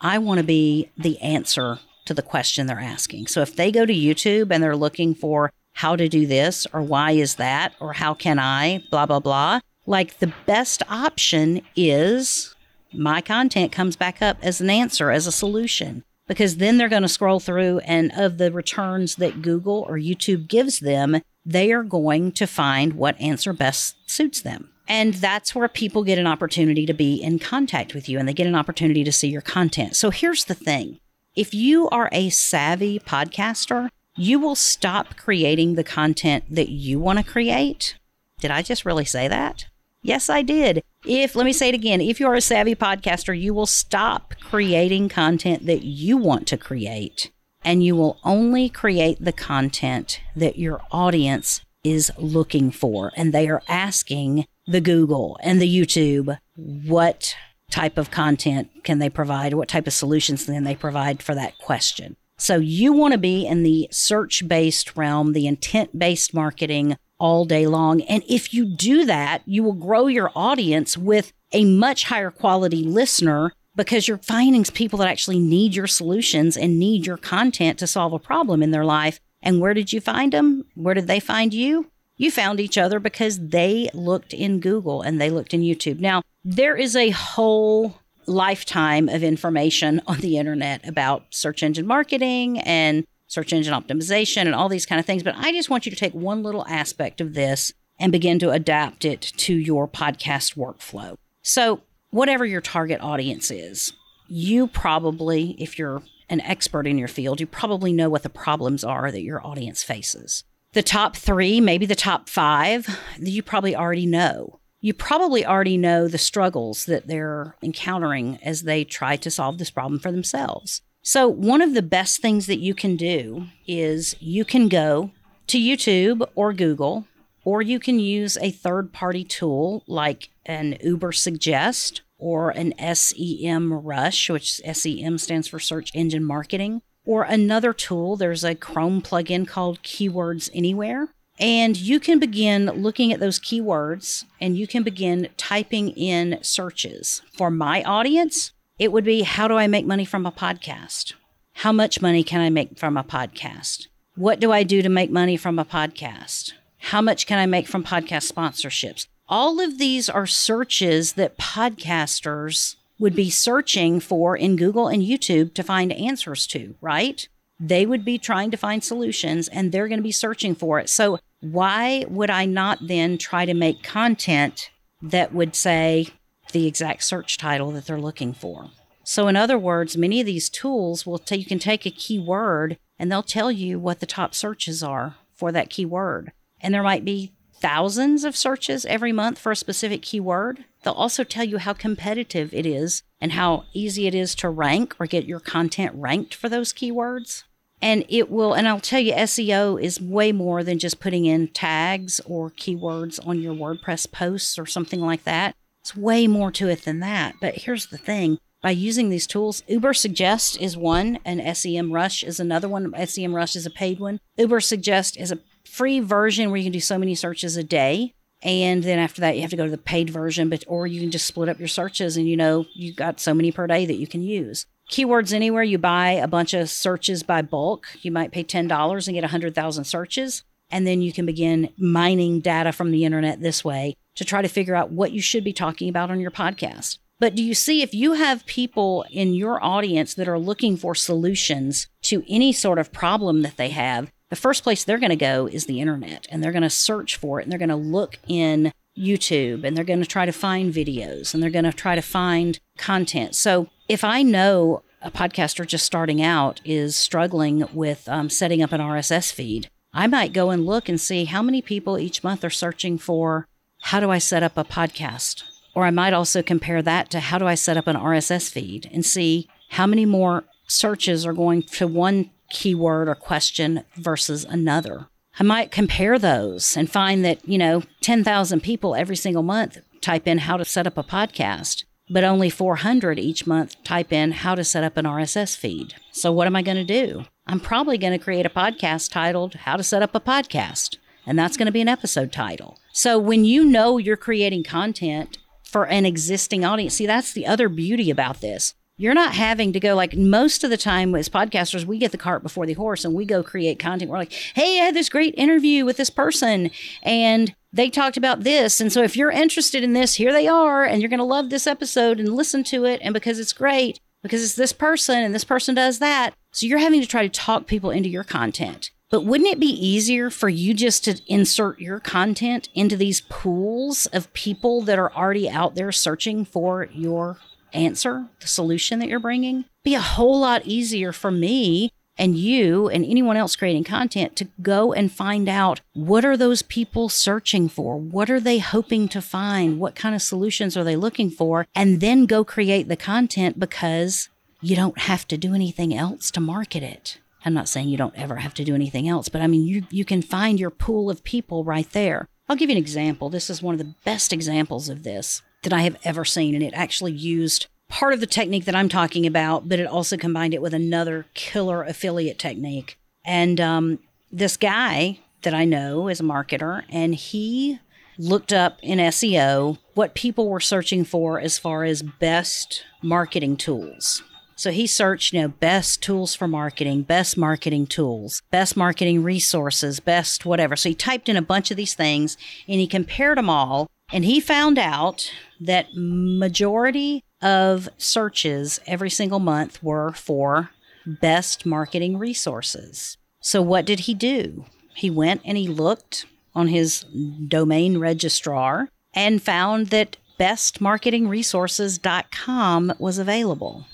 I 0.00 0.18
want 0.18 0.38
to 0.38 0.44
be 0.44 0.90
the 0.96 1.20
answer 1.20 1.78
to 2.06 2.14
the 2.14 2.22
question 2.22 2.66
they're 2.66 2.80
asking. 2.80 3.26
So 3.26 3.42
if 3.42 3.56
they 3.56 3.70
go 3.70 3.84
to 3.84 3.92
YouTube 3.92 4.50
and 4.50 4.62
they're 4.62 4.74
looking 4.74 5.14
for 5.14 5.52
how 5.74 5.96
to 5.96 6.08
do 6.08 6.26
this 6.26 6.66
or 6.72 6.80
why 6.80 7.10
is 7.10 7.34
that 7.34 7.74
or 7.78 7.92
how 7.92 8.14
can 8.14 8.38
I, 8.38 8.82
blah, 8.90 9.04
blah, 9.04 9.20
blah, 9.20 9.60
like 9.84 10.18
the 10.18 10.32
best 10.46 10.82
option 10.88 11.60
is 11.76 12.54
my 12.96 13.20
content 13.20 13.72
comes 13.72 13.96
back 13.96 14.22
up 14.22 14.38
as 14.42 14.60
an 14.60 14.70
answer, 14.70 15.10
as 15.10 15.26
a 15.26 15.32
solution 15.32 16.04
because 16.26 16.56
then 16.56 16.76
they're 16.76 16.88
going 16.88 17.02
to 17.02 17.08
scroll 17.08 17.40
through 17.40 17.78
and 17.80 18.12
of 18.16 18.38
the 18.38 18.50
returns 18.50 19.16
that 19.16 19.42
Google 19.42 19.86
or 19.88 19.96
YouTube 19.96 20.48
gives 20.48 20.80
them, 20.80 21.20
they 21.44 21.72
are 21.72 21.84
going 21.84 22.32
to 22.32 22.46
find 22.46 22.94
what 22.94 23.20
answer 23.20 23.52
best 23.52 23.96
suits 24.10 24.40
them. 24.40 24.70
And 24.88 25.14
that's 25.14 25.54
where 25.54 25.68
people 25.68 26.04
get 26.04 26.18
an 26.18 26.26
opportunity 26.26 26.86
to 26.86 26.94
be 26.94 27.16
in 27.16 27.38
contact 27.38 27.94
with 27.94 28.08
you 28.08 28.18
and 28.18 28.28
they 28.28 28.34
get 28.34 28.46
an 28.46 28.54
opportunity 28.54 29.04
to 29.04 29.12
see 29.12 29.28
your 29.28 29.42
content. 29.42 29.96
So 29.96 30.10
here's 30.10 30.44
the 30.44 30.54
thing 30.54 30.98
if 31.34 31.52
you 31.52 31.88
are 31.90 32.08
a 32.12 32.30
savvy 32.30 32.98
podcaster, 32.98 33.88
you 34.16 34.38
will 34.38 34.54
stop 34.54 35.16
creating 35.16 35.74
the 35.74 35.84
content 35.84 36.44
that 36.50 36.70
you 36.70 36.98
want 36.98 37.18
to 37.18 37.24
create. 37.24 37.96
Did 38.40 38.50
I 38.50 38.62
just 38.62 38.84
really 38.84 39.04
say 39.04 39.28
that? 39.28 39.66
Yes, 40.06 40.30
I 40.30 40.42
did. 40.42 40.84
If, 41.04 41.34
let 41.34 41.44
me 41.44 41.52
say 41.52 41.68
it 41.68 41.74
again, 41.74 42.00
if 42.00 42.20
you 42.20 42.28
are 42.28 42.36
a 42.36 42.40
savvy 42.40 42.76
podcaster, 42.76 43.36
you 43.36 43.52
will 43.52 43.66
stop 43.66 44.34
creating 44.40 45.08
content 45.08 45.66
that 45.66 45.82
you 45.82 46.16
want 46.16 46.46
to 46.46 46.56
create 46.56 47.32
and 47.64 47.82
you 47.82 47.96
will 47.96 48.20
only 48.22 48.68
create 48.68 49.18
the 49.20 49.32
content 49.32 50.20
that 50.36 50.60
your 50.60 50.80
audience 50.92 51.62
is 51.82 52.12
looking 52.16 52.70
for. 52.70 53.10
And 53.16 53.34
they 53.34 53.48
are 53.48 53.64
asking 53.66 54.46
the 54.64 54.80
Google 54.80 55.40
and 55.42 55.60
the 55.60 55.68
YouTube 55.68 56.38
what 56.54 57.34
type 57.72 57.98
of 57.98 58.12
content 58.12 58.84
can 58.84 59.00
they 59.00 59.10
provide? 59.10 59.54
What 59.54 59.68
type 59.68 59.88
of 59.88 59.92
solutions 59.92 60.44
can 60.44 60.62
they 60.62 60.76
provide 60.76 61.20
for 61.20 61.34
that 61.34 61.58
question? 61.58 62.16
So 62.38 62.58
you 62.58 62.92
want 62.92 63.10
to 63.10 63.18
be 63.18 63.44
in 63.44 63.64
the 63.64 63.88
search 63.90 64.46
based 64.46 64.96
realm, 64.96 65.32
the 65.32 65.48
intent 65.48 65.98
based 65.98 66.32
marketing 66.32 66.96
all 67.18 67.44
day 67.44 67.66
long. 67.66 68.02
And 68.02 68.22
if 68.28 68.52
you 68.52 68.64
do 68.64 69.04
that, 69.06 69.42
you 69.46 69.62
will 69.62 69.72
grow 69.72 70.06
your 70.06 70.30
audience 70.34 70.96
with 70.96 71.32
a 71.52 71.64
much 71.64 72.04
higher 72.04 72.30
quality 72.30 72.84
listener 72.84 73.52
because 73.74 74.08
you're 74.08 74.18
finding 74.18 74.64
people 74.64 74.98
that 74.98 75.08
actually 75.08 75.38
need 75.38 75.74
your 75.74 75.86
solutions 75.86 76.56
and 76.56 76.78
need 76.78 77.06
your 77.06 77.18
content 77.18 77.78
to 77.78 77.86
solve 77.86 78.12
a 78.12 78.18
problem 78.18 78.62
in 78.62 78.70
their 78.70 78.84
life. 78.84 79.20
And 79.42 79.60
where 79.60 79.74
did 79.74 79.92
you 79.92 80.00
find 80.00 80.32
them? 80.32 80.64
Where 80.74 80.94
did 80.94 81.06
they 81.06 81.20
find 81.20 81.52
you? 81.52 81.90
You 82.16 82.30
found 82.30 82.58
each 82.58 82.78
other 82.78 82.98
because 82.98 83.38
they 83.48 83.90
looked 83.92 84.32
in 84.32 84.60
Google 84.60 85.02
and 85.02 85.20
they 85.20 85.28
looked 85.28 85.52
in 85.52 85.60
YouTube. 85.60 86.00
Now, 86.00 86.22
there 86.44 86.76
is 86.76 86.96
a 86.96 87.10
whole 87.10 88.00
lifetime 88.26 89.08
of 89.08 89.22
information 89.22 90.00
on 90.06 90.18
the 90.18 90.38
internet 90.38 90.86
about 90.88 91.26
search 91.30 91.62
engine 91.62 91.86
marketing 91.86 92.58
and 92.60 93.06
search 93.26 93.52
engine 93.52 93.74
optimization 93.74 94.42
and 94.42 94.54
all 94.54 94.68
these 94.68 94.86
kind 94.86 94.98
of 94.98 95.06
things. 95.06 95.22
But 95.22 95.36
I 95.36 95.52
just 95.52 95.70
want 95.70 95.86
you 95.86 95.90
to 95.90 95.96
take 95.96 96.14
one 96.14 96.42
little 96.42 96.66
aspect 96.66 97.20
of 97.20 97.34
this 97.34 97.72
and 97.98 98.12
begin 98.12 98.38
to 98.40 98.50
adapt 98.50 99.04
it 99.04 99.20
to 99.20 99.54
your 99.54 99.88
podcast 99.88 100.56
workflow. 100.56 101.16
So, 101.42 101.80
whatever 102.10 102.44
your 102.44 102.60
target 102.60 103.00
audience 103.00 103.50
is, 103.50 103.92
you 104.28 104.66
probably, 104.66 105.56
if 105.58 105.78
you're 105.78 106.02
an 106.28 106.40
expert 106.40 106.86
in 106.86 106.98
your 106.98 107.08
field, 107.08 107.40
you 107.40 107.46
probably 107.46 107.92
know 107.92 108.08
what 108.10 108.22
the 108.22 108.28
problems 108.28 108.82
are 108.84 109.10
that 109.10 109.22
your 109.22 109.44
audience 109.46 109.82
faces. 109.82 110.44
The 110.72 110.82
top 110.82 111.16
three, 111.16 111.60
maybe 111.60 111.86
the 111.86 111.94
top 111.94 112.28
five, 112.28 113.00
you 113.18 113.42
probably 113.42 113.74
already 113.74 114.06
know. 114.06 114.60
you 114.80 114.92
probably 114.92 115.44
already 115.44 115.76
know 115.76 116.06
the 116.06 116.18
struggles 116.18 116.84
that 116.84 117.06
they're 117.08 117.56
encountering 117.62 118.38
as 118.42 118.62
they 118.62 118.84
try 118.84 119.16
to 119.16 119.30
solve 119.30 119.58
this 119.58 119.70
problem 119.70 119.98
for 119.98 120.12
themselves. 120.12 120.82
So, 121.08 121.28
one 121.28 121.62
of 121.62 121.72
the 121.72 121.82
best 121.82 122.20
things 122.20 122.46
that 122.46 122.58
you 122.58 122.74
can 122.74 122.96
do 122.96 123.46
is 123.64 124.16
you 124.18 124.44
can 124.44 124.66
go 124.66 125.12
to 125.46 125.56
YouTube 125.56 126.26
or 126.34 126.52
Google, 126.52 127.06
or 127.44 127.62
you 127.62 127.78
can 127.78 128.00
use 128.00 128.36
a 128.38 128.50
third 128.50 128.92
party 128.92 129.22
tool 129.22 129.84
like 129.86 130.30
an 130.46 130.76
Ubersuggest 130.84 132.00
or 132.18 132.50
an 132.50 132.74
SEM 132.92 133.72
Rush, 133.72 134.28
which 134.28 134.54
SEM 134.54 135.18
stands 135.18 135.46
for 135.46 135.60
Search 135.60 135.92
Engine 135.94 136.24
Marketing, 136.24 136.82
or 137.04 137.22
another 137.22 137.72
tool. 137.72 138.16
There's 138.16 138.42
a 138.42 138.56
Chrome 138.56 139.00
plugin 139.00 139.46
called 139.46 139.84
Keywords 139.84 140.50
Anywhere. 140.52 141.10
And 141.38 141.76
you 141.76 142.00
can 142.00 142.18
begin 142.18 142.66
looking 142.66 143.12
at 143.12 143.20
those 143.20 143.38
keywords 143.38 144.24
and 144.40 144.56
you 144.56 144.66
can 144.66 144.82
begin 144.82 145.28
typing 145.36 145.90
in 145.90 146.38
searches. 146.42 147.22
For 147.32 147.50
my 147.50 147.84
audience, 147.84 148.52
it 148.78 148.92
would 148.92 149.04
be 149.04 149.22
how 149.22 149.48
do 149.48 149.54
I 149.54 149.66
make 149.66 149.86
money 149.86 150.04
from 150.04 150.26
a 150.26 150.32
podcast? 150.32 151.14
How 151.54 151.72
much 151.72 152.02
money 152.02 152.22
can 152.22 152.40
I 152.40 152.50
make 152.50 152.78
from 152.78 152.96
a 152.96 153.04
podcast? 153.04 153.86
What 154.14 154.40
do 154.40 154.52
I 154.52 154.62
do 154.62 154.82
to 154.82 154.88
make 154.88 155.10
money 155.10 155.36
from 155.36 155.58
a 155.58 155.64
podcast? 155.64 156.52
How 156.78 157.00
much 157.00 157.26
can 157.26 157.38
I 157.38 157.46
make 157.46 157.66
from 157.66 157.84
podcast 157.84 158.30
sponsorships? 158.30 159.06
All 159.28 159.60
of 159.60 159.78
these 159.78 160.08
are 160.08 160.26
searches 160.26 161.14
that 161.14 161.38
podcasters 161.38 162.76
would 162.98 163.14
be 163.14 163.30
searching 163.30 163.98
for 163.98 164.36
in 164.36 164.56
Google 164.56 164.88
and 164.88 165.02
YouTube 165.02 165.54
to 165.54 165.62
find 165.62 165.92
answers 165.92 166.46
to, 166.48 166.74
right? 166.80 167.26
They 167.58 167.86
would 167.86 168.04
be 168.04 168.18
trying 168.18 168.50
to 168.50 168.56
find 168.56 168.84
solutions 168.84 169.48
and 169.48 169.72
they're 169.72 169.88
going 169.88 169.98
to 169.98 170.04
be 170.04 170.12
searching 170.12 170.54
for 170.54 170.78
it. 170.78 170.88
So, 170.88 171.18
why 171.40 172.04
would 172.08 172.30
I 172.30 172.44
not 172.44 172.78
then 172.86 173.18
try 173.18 173.44
to 173.46 173.54
make 173.54 173.82
content 173.82 174.70
that 175.02 175.34
would 175.34 175.54
say 175.54 176.08
the 176.52 176.66
exact 176.66 177.02
search 177.02 177.38
title 177.38 177.70
that 177.72 177.86
they're 177.86 178.00
looking 178.00 178.32
for? 178.32 178.70
So, 179.04 179.28
in 179.28 179.36
other 179.36 179.58
words, 179.58 179.96
many 179.96 180.20
of 180.20 180.26
these 180.26 180.50
tools 180.50 181.06
will 181.06 181.18
take 181.18 181.40
you 181.40 181.46
can 181.46 181.58
take 181.58 181.86
a 181.86 181.90
keyword 181.90 182.78
and 182.98 183.10
they'll 183.10 183.22
tell 183.22 183.52
you 183.52 183.78
what 183.78 184.00
the 184.00 184.06
top 184.06 184.34
searches 184.34 184.82
are 184.82 185.16
for 185.34 185.52
that 185.52 185.70
keyword. 185.70 186.32
And 186.60 186.74
there 186.74 186.82
might 186.82 187.04
be 187.04 187.32
thousands 187.60 188.24
of 188.24 188.36
searches 188.36 188.84
every 188.86 189.12
month 189.12 189.38
for 189.38 189.52
a 189.52 189.56
specific 189.56 190.02
keyword. 190.02 190.64
They'll 190.82 190.94
also 190.94 191.24
tell 191.24 191.44
you 191.44 191.58
how 191.58 191.72
competitive 191.72 192.52
it 192.52 192.66
is 192.66 193.02
and 193.20 193.32
how 193.32 193.64
easy 193.72 194.06
it 194.06 194.14
is 194.14 194.34
to 194.36 194.48
rank 194.48 194.94
or 194.98 195.06
get 195.06 195.24
your 195.24 195.40
content 195.40 195.92
ranked 195.94 196.34
for 196.34 196.48
those 196.48 196.72
keywords. 196.72 197.44
And 197.82 198.04
it 198.08 198.30
will, 198.30 198.54
and 198.54 198.66
I'll 198.66 198.80
tell 198.80 199.00
you, 199.00 199.12
SEO 199.12 199.80
is 199.80 200.00
way 200.00 200.32
more 200.32 200.64
than 200.64 200.78
just 200.78 200.98
putting 200.98 201.26
in 201.26 201.48
tags 201.48 202.20
or 202.24 202.50
keywords 202.50 203.24
on 203.26 203.40
your 203.40 203.54
WordPress 203.54 204.10
posts 204.10 204.58
or 204.58 204.64
something 204.66 205.00
like 205.00 205.24
that. 205.24 205.54
It's 205.86 205.94
way 205.94 206.26
more 206.26 206.50
to 206.50 206.68
it 206.68 206.82
than 206.82 206.98
that. 206.98 207.36
But 207.40 207.58
here's 207.58 207.86
the 207.86 207.96
thing 207.96 208.38
by 208.60 208.72
using 208.72 209.08
these 209.08 209.24
tools, 209.24 209.62
Ubersuggest 209.70 210.60
is 210.60 210.76
one, 210.76 211.20
and 211.24 211.56
SEM 211.56 211.92
Rush 211.92 212.24
is 212.24 212.40
another 212.40 212.68
one. 212.68 212.92
SEM 213.06 213.32
Rush 213.32 213.54
is 213.54 213.66
a 213.66 213.70
paid 213.70 214.00
one. 214.00 214.18
Ubersuggest 214.36 215.16
is 215.16 215.30
a 215.30 215.38
free 215.64 216.00
version 216.00 216.50
where 216.50 216.56
you 216.56 216.64
can 216.64 216.72
do 216.72 216.80
so 216.80 216.98
many 216.98 217.14
searches 217.14 217.56
a 217.56 217.62
day. 217.62 218.14
And 218.42 218.82
then 218.82 218.98
after 218.98 219.20
that, 219.20 219.36
you 219.36 219.42
have 219.42 219.50
to 219.50 219.56
go 219.56 219.66
to 219.66 219.70
the 219.70 219.78
paid 219.78 220.10
version, 220.10 220.48
but 220.50 220.64
or 220.66 220.88
you 220.88 221.00
can 221.00 221.12
just 221.12 221.24
split 221.24 221.48
up 221.48 221.60
your 221.60 221.68
searches 221.68 222.16
and 222.16 222.26
you 222.26 222.36
know 222.36 222.66
you've 222.74 222.96
got 222.96 223.20
so 223.20 223.32
many 223.32 223.52
per 223.52 223.68
day 223.68 223.86
that 223.86 223.94
you 223.94 224.08
can 224.08 224.22
use. 224.22 224.66
Keywords 224.90 225.32
Anywhere, 225.32 225.62
you 225.62 225.78
buy 225.78 226.10
a 226.10 226.26
bunch 226.26 226.52
of 226.52 226.68
searches 226.68 227.22
by 227.22 227.42
bulk. 227.42 227.86
You 228.02 228.10
might 228.10 228.32
pay 228.32 228.42
$10 228.42 229.06
and 229.06 229.14
get 229.14 229.22
100,000 229.22 229.84
searches. 229.84 230.42
And 230.68 230.84
then 230.84 231.00
you 231.00 231.12
can 231.12 231.26
begin 231.26 231.72
mining 231.78 232.40
data 232.40 232.72
from 232.72 232.90
the 232.90 233.04
internet 233.04 233.40
this 233.40 233.64
way 233.64 233.94
to 234.16 234.24
try 234.24 234.42
to 234.42 234.48
figure 234.48 234.74
out 234.74 234.90
what 234.90 235.12
you 235.12 235.20
should 235.20 235.44
be 235.44 235.52
talking 235.52 235.88
about 235.88 236.10
on 236.10 236.20
your 236.20 236.30
podcast. 236.30 236.98
But 237.18 237.34
do 237.34 237.42
you 237.42 237.54
see 237.54 237.80
if 237.80 237.94
you 237.94 238.12
have 238.14 238.44
people 238.44 239.06
in 239.10 239.34
your 239.34 239.62
audience 239.64 240.14
that 240.14 240.28
are 240.28 240.38
looking 240.38 240.76
for 240.76 240.94
solutions 240.94 241.86
to 242.02 242.24
any 242.28 242.52
sort 242.52 242.78
of 242.78 242.92
problem 242.92 243.42
that 243.42 243.56
they 243.56 243.70
have, 243.70 244.10
the 244.28 244.36
first 244.36 244.62
place 244.62 244.84
they're 244.84 244.98
going 244.98 245.10
to 245.10 245.16
go 245.16 245.46
is 245.46 245.66
the 245.66 245.80
internet 245.80 246.26
and 246.30 246.42
they're 246.42 246.52
going 246.52 246.62
to 246.62 246.70
search 246.70 247.16
for 247.16 247.40
it 247.40 247.44
and 247.44 247.52
they're 247.52 247.58
going 247.58 247.68
to 247.68 247.76
look 247.76 248.18
in 248.26 248.72
YouTube 248.98 249.64
and 249.64 249.76
they're 249.76 249.84
going 249.84 250.00
to 250.00 250.06
try 250.06 250.26
to 250.26 250.32
find 250.32 250.74
videos 250.74 251.32
and 251.32 251.42
they're 251.42 251.50
going 251.50 251.64
to 251.64 251.72
try 251.72 251.94
to 251.94 252.02
find 252.02 252.58
content. 252.76 253.34
So 253.34 253.68
if 253.88 254.04
I 254.04 254.22
know 254.22 254.82
a 255.00 255.10
podcaster 255.10 255.66
just 255.66 255.86
starting 255.86 256.20
out 256.20 256.60
is 256.64 256.96
struggling 256.96 257.64
with 257.72 258.08
um, 258.08 258.28
setting 258.28 258.62
up 258.62 258.72
an 258.72 258.80
RSS 258.80 259.32
feed, 259.32 259.70
I 259.92 260.06
might 260.06 260.32
go 260.32 260.50
and 260.50 260.66
look 260.66 260.88
and 260.88 261.00
see 261.00 261.24
how 261.24 261.42
many 261.42 261.62
people 261.62 261.98
each 261.98 262.24
month 262.24 262.44
are 262.44 262.50
searching 262.50 262.98
for 262.98 263.46
how 263.86 264.00
do 264.00 264.10
I 264.10 264.18
set 264.18 264.42
up 264.42 264.58
a 264.58 264.64
podcast? 264.64 265.44
Or 265.72 265.84
I 265.84 265.92
might 265.92 266.12
also 266.12 266.42
compare 266.42 266.82
that 266.82 267.08
to 267.10 267.20
how 267.20 267.38
do 267.38 267.46
I 267.46 267.54
set 267.54 267.76
up 267.76 267.86
an 267.86 267.94
RSS 267.94 268.50
feed 268.50 268.90
and 268.92 269.06
see 269.06 269.48
how 269.68 269.86
many 269.86 270.04
more 270.04 270.42
searches 270.66 271.24
are 271.24 271.32
going 271.32 271.62
to 271.62 271.86
one 271.86 272.30
keyword 272.50 273.06
or 273.06 273.14
question 273.14 273.84
versus 273.94 274.44
another. 274.44 275.06
I 275.38 275.44
might 275.44 275.70
compare 275.70 276.18
those 276.18 276.76
and 276.76 276.90
find 276.90 277.24
that, 277.24 277.48
you 277.48 277.58
know, 277.58 277.84
10,000 278.00 278.60
people 278.60 278.96
every 278.96 279.14
single 279.14 279.44
month 279.44 279.78
type 280.00 280.26
in 280.26 280.38
how 280.38 280.56
to 280.56 280.64
set 280.64 280.88
up 280.88 280.98
a 280.98 281.04
podcast, 281.04 281.84
but 282.10 282.24
only 282.24 282.50
400 282.50 283.20
each 283.20 283.46
month 283.46 283.80
type 283.84 284.12
in 284.12 284.32
how 284.32 284.56
to 284.56 284.64
set 284.64 284.82
up 284.82 284.96
an 284.96 285.04
RSS 285.04 285.56
feed. 285.56 285.94
So, 286.10 286.32
what 286.32 286.48
am 286.48 286.56
I 286.56 286.62
going 286.62 286.84
to 286.84 286.84
do? 286.84 287.26
I'm 287.46 287.60
probably 287.60 287.98
going 287.98 288.18
to 288.18 288.24
create 288.24 288.46
a 288.46 288.50
podcast 288.50 289.12
titled 289.12 289.54
How 289.54 289.76
to 289.76 289.84
Set 289.84 290.02
Up 290.02 290.16
a 290.16 290.20
Podcast, 290.20 290.96
and 291.26 291.38
that's 291.38 291.56
going 291.56 291.66
to 291.66 291.72
be 291.72 291.80
an 291.80 291.88
episode 291.88 292.32
title. 292.32 292.78
So, 292.92 293.18
when 293.18 293.44
you 293.44 293.64
know 293.64 293.98
you're 293.98 294.16
creating 294.16 294.62
content 294.62 295.38
for 295.64 295.86
an 295.86 296.06
existing 296.06 296.64
audience, 296.64 296.94
see, 296.94 297.06
that's 297.06 297.32
the 297.32 297.46
other 297.46 297.68
beauty 297.68 298.10
about 298.10 298.40
this. 298.40 298.74
You're 298.98 299.12
not 299.12 299.34
having 299.34 299.74
to 299.74 299.80
go 299.80 299.94
like 299.94 300.16
most 300.16 300.64
of 300.64 300.70
the 300.70 300.78
time 300.78 301.14
as 301.14 301.28
podcasters 301.28 301.84
we 301.84 301.98
get 301.98 302.12
the 302.12 302.18
cart 302.18 302.42
before 302.42 302.64
the 302.64 302.72
horse 302.72 303.04
and 303.04 303.12
we 303.12 303.26
go 303.26 303.42
create 303.42 303.78
content. 303.78 304.10
We're 304.10 304.16
like 304.16 304.32
hey 304.32 304.80
i 304.80 304.84
had 304.84 304.94
this 304.94 305.10
great 305.10 305.34
interview 305.36 305.84
with 305.84 305.98
this 305.98 306.08
person 306.08 306.70
and 307.02 307.54
they 307.74 307.90
talked 307.90 308.16
about 308.16 308.44
this. 308.44 308.80
And 308.80 308.90
so 308.90 309.02
if 309.02 309.14
you're 309.14 309.30
interested 309.30 309.84
in 309.84 309.92
this 309.92 310.14
here 310.14 310.32
they 310.32 310.48
are 310.48 310.82
and 310.82 311.02
you're 311.02 311.10
going 311.10 311.18
to 311.18 311.24
love 311.24 311.50
this 311.50 311.66
episode 311.66 312.18
and 312.18 312.34
listen 312.34 312.64
to 312.64 312.86
it. 312.86 313.00
And 313.02 313.12
because 313.12 313.38
it's 313.38 313.52
great 313.52 314.00
because 314.22 314.42
it's 314.42 314.54
this 314.54 314.72
person 314.72 315.18
and 315.18 315.34
this 315.34 315.44
person 315.44 315.74
does 315.74 315.98
that. 315.98 316.32
So 316.52 316.64
you're 316.64 316.78
having 316.78 317.02
to 317.02 317.06
try 317.06 317.22
to 317.22 317.28
talk 317.28 317.66
people 317.66 317.90
into 317.90 318.08
your 318.08 318.24
content 318.24 318.92
but 319.10 319.24
wouldn't 319.24 319.50
it 319.50 319.60
be 319.60 319.66
easier 319.66 320.30
for 320.30 320.48
you 320.48 320.74
just 320.74 321.04
to 321.04 321.20
insert 321.26 321.80
your 321.80 322.00
content 322.00 322.68
into 322.74 322.96
these 322.96 323.20
pools 323.22 324.06
of 324.06 324.32
people 324.32 324.82
that 324.82 324.98
are 324.98 325.12
already 325.12 325.48
out 325.48 325.74
there 325.74 325.92
searching 325.92 326.44
for 326.44 326.88
your 326.92 327.38
answer, 327.72 328.26
the 328.40 328.46
solution 328.46 328.98
that 328.98 329.08
you're 329.08 329.20
bringing, 329.20 329.64
be 329.84 329.94
a 329.94 330.00
whole 330.00 330.40
lot 330.40 330.66
easier 330.66 331.12
for 331.12 331.30
me 331.30 331.90
and 332.18 332.36
you 332.36 332.88
and 332.88 333.04
anyone 333.04 333.36
else 333.36 333.56
creating 333.56 333.84
content 333.84 334.34
to 334.36 334.48
go 334.62 334.92
and 334.92 335.12
find 335.12 335.48
out 335.48 335.80
what 335.92 336.24
are 336.24 336.36
those 336.36 336.62
people 336.62 337.08
searching 337.08 337.68
for? 337.68 337.98
What 337.98 338.30
are 338.30 338.40
they 338.40 338.58
hoping 338.58 339.08
to 339.08 339.20
find? 339.20 339.78
What 339.78 339.94
kind 339.94 340.14
of 340.14 340.22
solutions 340.22 340.76
are 340.76 340.84
they 340.84 340.96
looking 340.96 341.30
for? 341.30 341.66
And 341.74 342.00
then 342.00 342.26
go 342.26 342.44
create 342.44 342.88
the 342.88 342.96
content 342.96 343.60
because 343.60 344.28
you 344.60 344.74
don't 344.74 344.98
have 345.00 345.28
to 345.28 345.36
do 345.36 345.54
anything 345.54 345.94
else 345.94 346.30
to 346.32 346.40
market 346.40 346.82
it. 346.82 347.18
I'm 347.46 347.54
not 347.54 347.68
saying 347.68 347.88
you 347.88 347.96
don't 347.96 348.18
ever 348.18 348.36
have 348.36 348.54
to 348.54 348.64
do 348.64 348.74
anything 348.74 349.08
else, 349.08 349.28
but 349.28 349.40
I 349.40 349.46
mean, 349.46 349.64
you, 349.64 349.84
you 349.88 350.04
can 350.04 350.20
find 350.20 350.58
your 350.58 350.68
pool 350.68 351.08
of 351.08 351.22
people 351.22 351.62
right 351.62 351.88
there. 351.92 352.26
I'll 352.48 352.56
give 352.56 352.68
you 352.68 352.74
an 352.74 352.82
example. 352.82 353.30
This 353.30 353.48
is 353.48 353.62
one 353.62 353.72
of 353.72 353.78
the 353.78 353.94
best 354.04 354.32
examples 354.32 354.88
of 354.88 355.04
this 355.04 355.42
that 355.62 355.72
I 355.72 355.82
have 355.82 355.96
ever 356.02 356.24
seen. 356.24 356.54
And 356.56 356.64
it 356.64 356.74
actually 356.74 357.12
used 357.12 357.68
part 357.88 358.12
of 358.12 358.20
the 358.20 358.26
technique 358.26 358.64
that 358.64 358.74
I'm 358.74 358.88
talking 358.88 359.26
about, 359.26 359.68
but 359.68 359.78
it 359.78 359.86
also 359.86 360.16
combined 360.16 360.54
it 360.54 360.62
with 360.62 360.74
another 360.74 361.26
killer 361.34 361.84
affiliate 361.84 362.38
technique. 362.38 362.98
And 363.24 363.60
um, 363.60 364.00
this 364.32 364.56
guy 364.56 365.20
that 365.42 365.54
I 365.54 365.64
know 365.64 366.08
is 366.08 366.18
a 366.18 366.24
marketer, 366.24 366.82
and 366.88 367.14
he 367.14 367.78
looked 368.18 368.52
up 368.52 368.78
in 368.82 368.98
SEO 368.98 369.78
what 369.94 370.14
people 370.14 370.48
were 370.48 370.60
searching 370.60 371.04
for 371.04 371.38
as 371.38 371.58
far 371.58 371.84
as 371.84 372.02
best 372.02 372.82
marketing 373.02 373.56
tools. 373.56 374.22
So 374.56 374.70
he 374.70 374.86
searched, 374.86 375.34
you 375.34 375.42
know, 375.42 375.48
best 375.48 376.02
tools 376.02 376.34
for 376.34 376.48
marketing, 376.48 377.02
best 377.02 377.36
marketing 377.36 377.86
tools, 377.86 378.40
best 378.50 378.74
marketing 378.76 379.22
resources, 379.22 380.00
best 380.00 380.46
whatever. 380.46 380.76
So 380.76 380.88
he 380.88 380.94
typed 380.94 381.28
in 381.28 381.36
a 381.36 381.42
bunch 381.42 381.70
of 381.70 381.76
these 381.76 381.92
things 381.94 382.38
and 382.66 382.80
he 382.80 382.86
compared 382.86 383.36
them 383.38 383.50
all 383.50 383.86
and 384.12 384.24
he 384.24 384.40
found 384.40 384.78
out 384.78 385.30
that 385.60 385.88
majority 385.94 387.22
of 387.42 387.90
searches 387.98 388.80
every 388.86 389.10
single 389.10 389.40
month 389.40 389.82
were 389.82 390.12
for 390.12 390.70
best 391.06 391.66
marketing 391.66 392.16
resources. 392.16 393.18
So 393.40 393.60
what 393.60 393.84
did 393.84 394.00
he 394.00 394.14
do? 394.14 394.64
He 394.94 395.10
went 395.10 395.42
and 395.44 395.58
he 395.58 395.68
looked 395.68 396.24
on 396.54 396.68
his 396.68 397.04
domain 397.46 397.98
registrar 397.98 398.88
and 399.12 399.42
found 399.42 399.88
that 399.88 400.16
bestmarketingresources.com 400.40 402.94
was 402.98 403.18
available. 403.18 403.84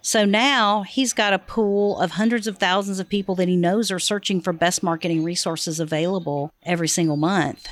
So 0.00 0.24
now 0.24 0.82
he's 0.82 1.12
got 1.12 1.32
a 1.32 1.38
pool 1.38 2.00
of 2.00 2.12
hundreds 2.12 2.46
of 2.46 2.58
thousands 2.58 3.00
of 3.00 3.08
people 3.08 3.34
that 3.36 3.48
he 3.48 3.56
knows 3.56 3.90
are 3.90 3.98
searching 3.98 4.40
for 4.40 4.52
best 4.52 4.82
marketing 4.82 5.24
resources 5.24 5.80
available 5.80 6.52
every 6.62 6.88
single 6.88 7.16
month. 7.16 7.66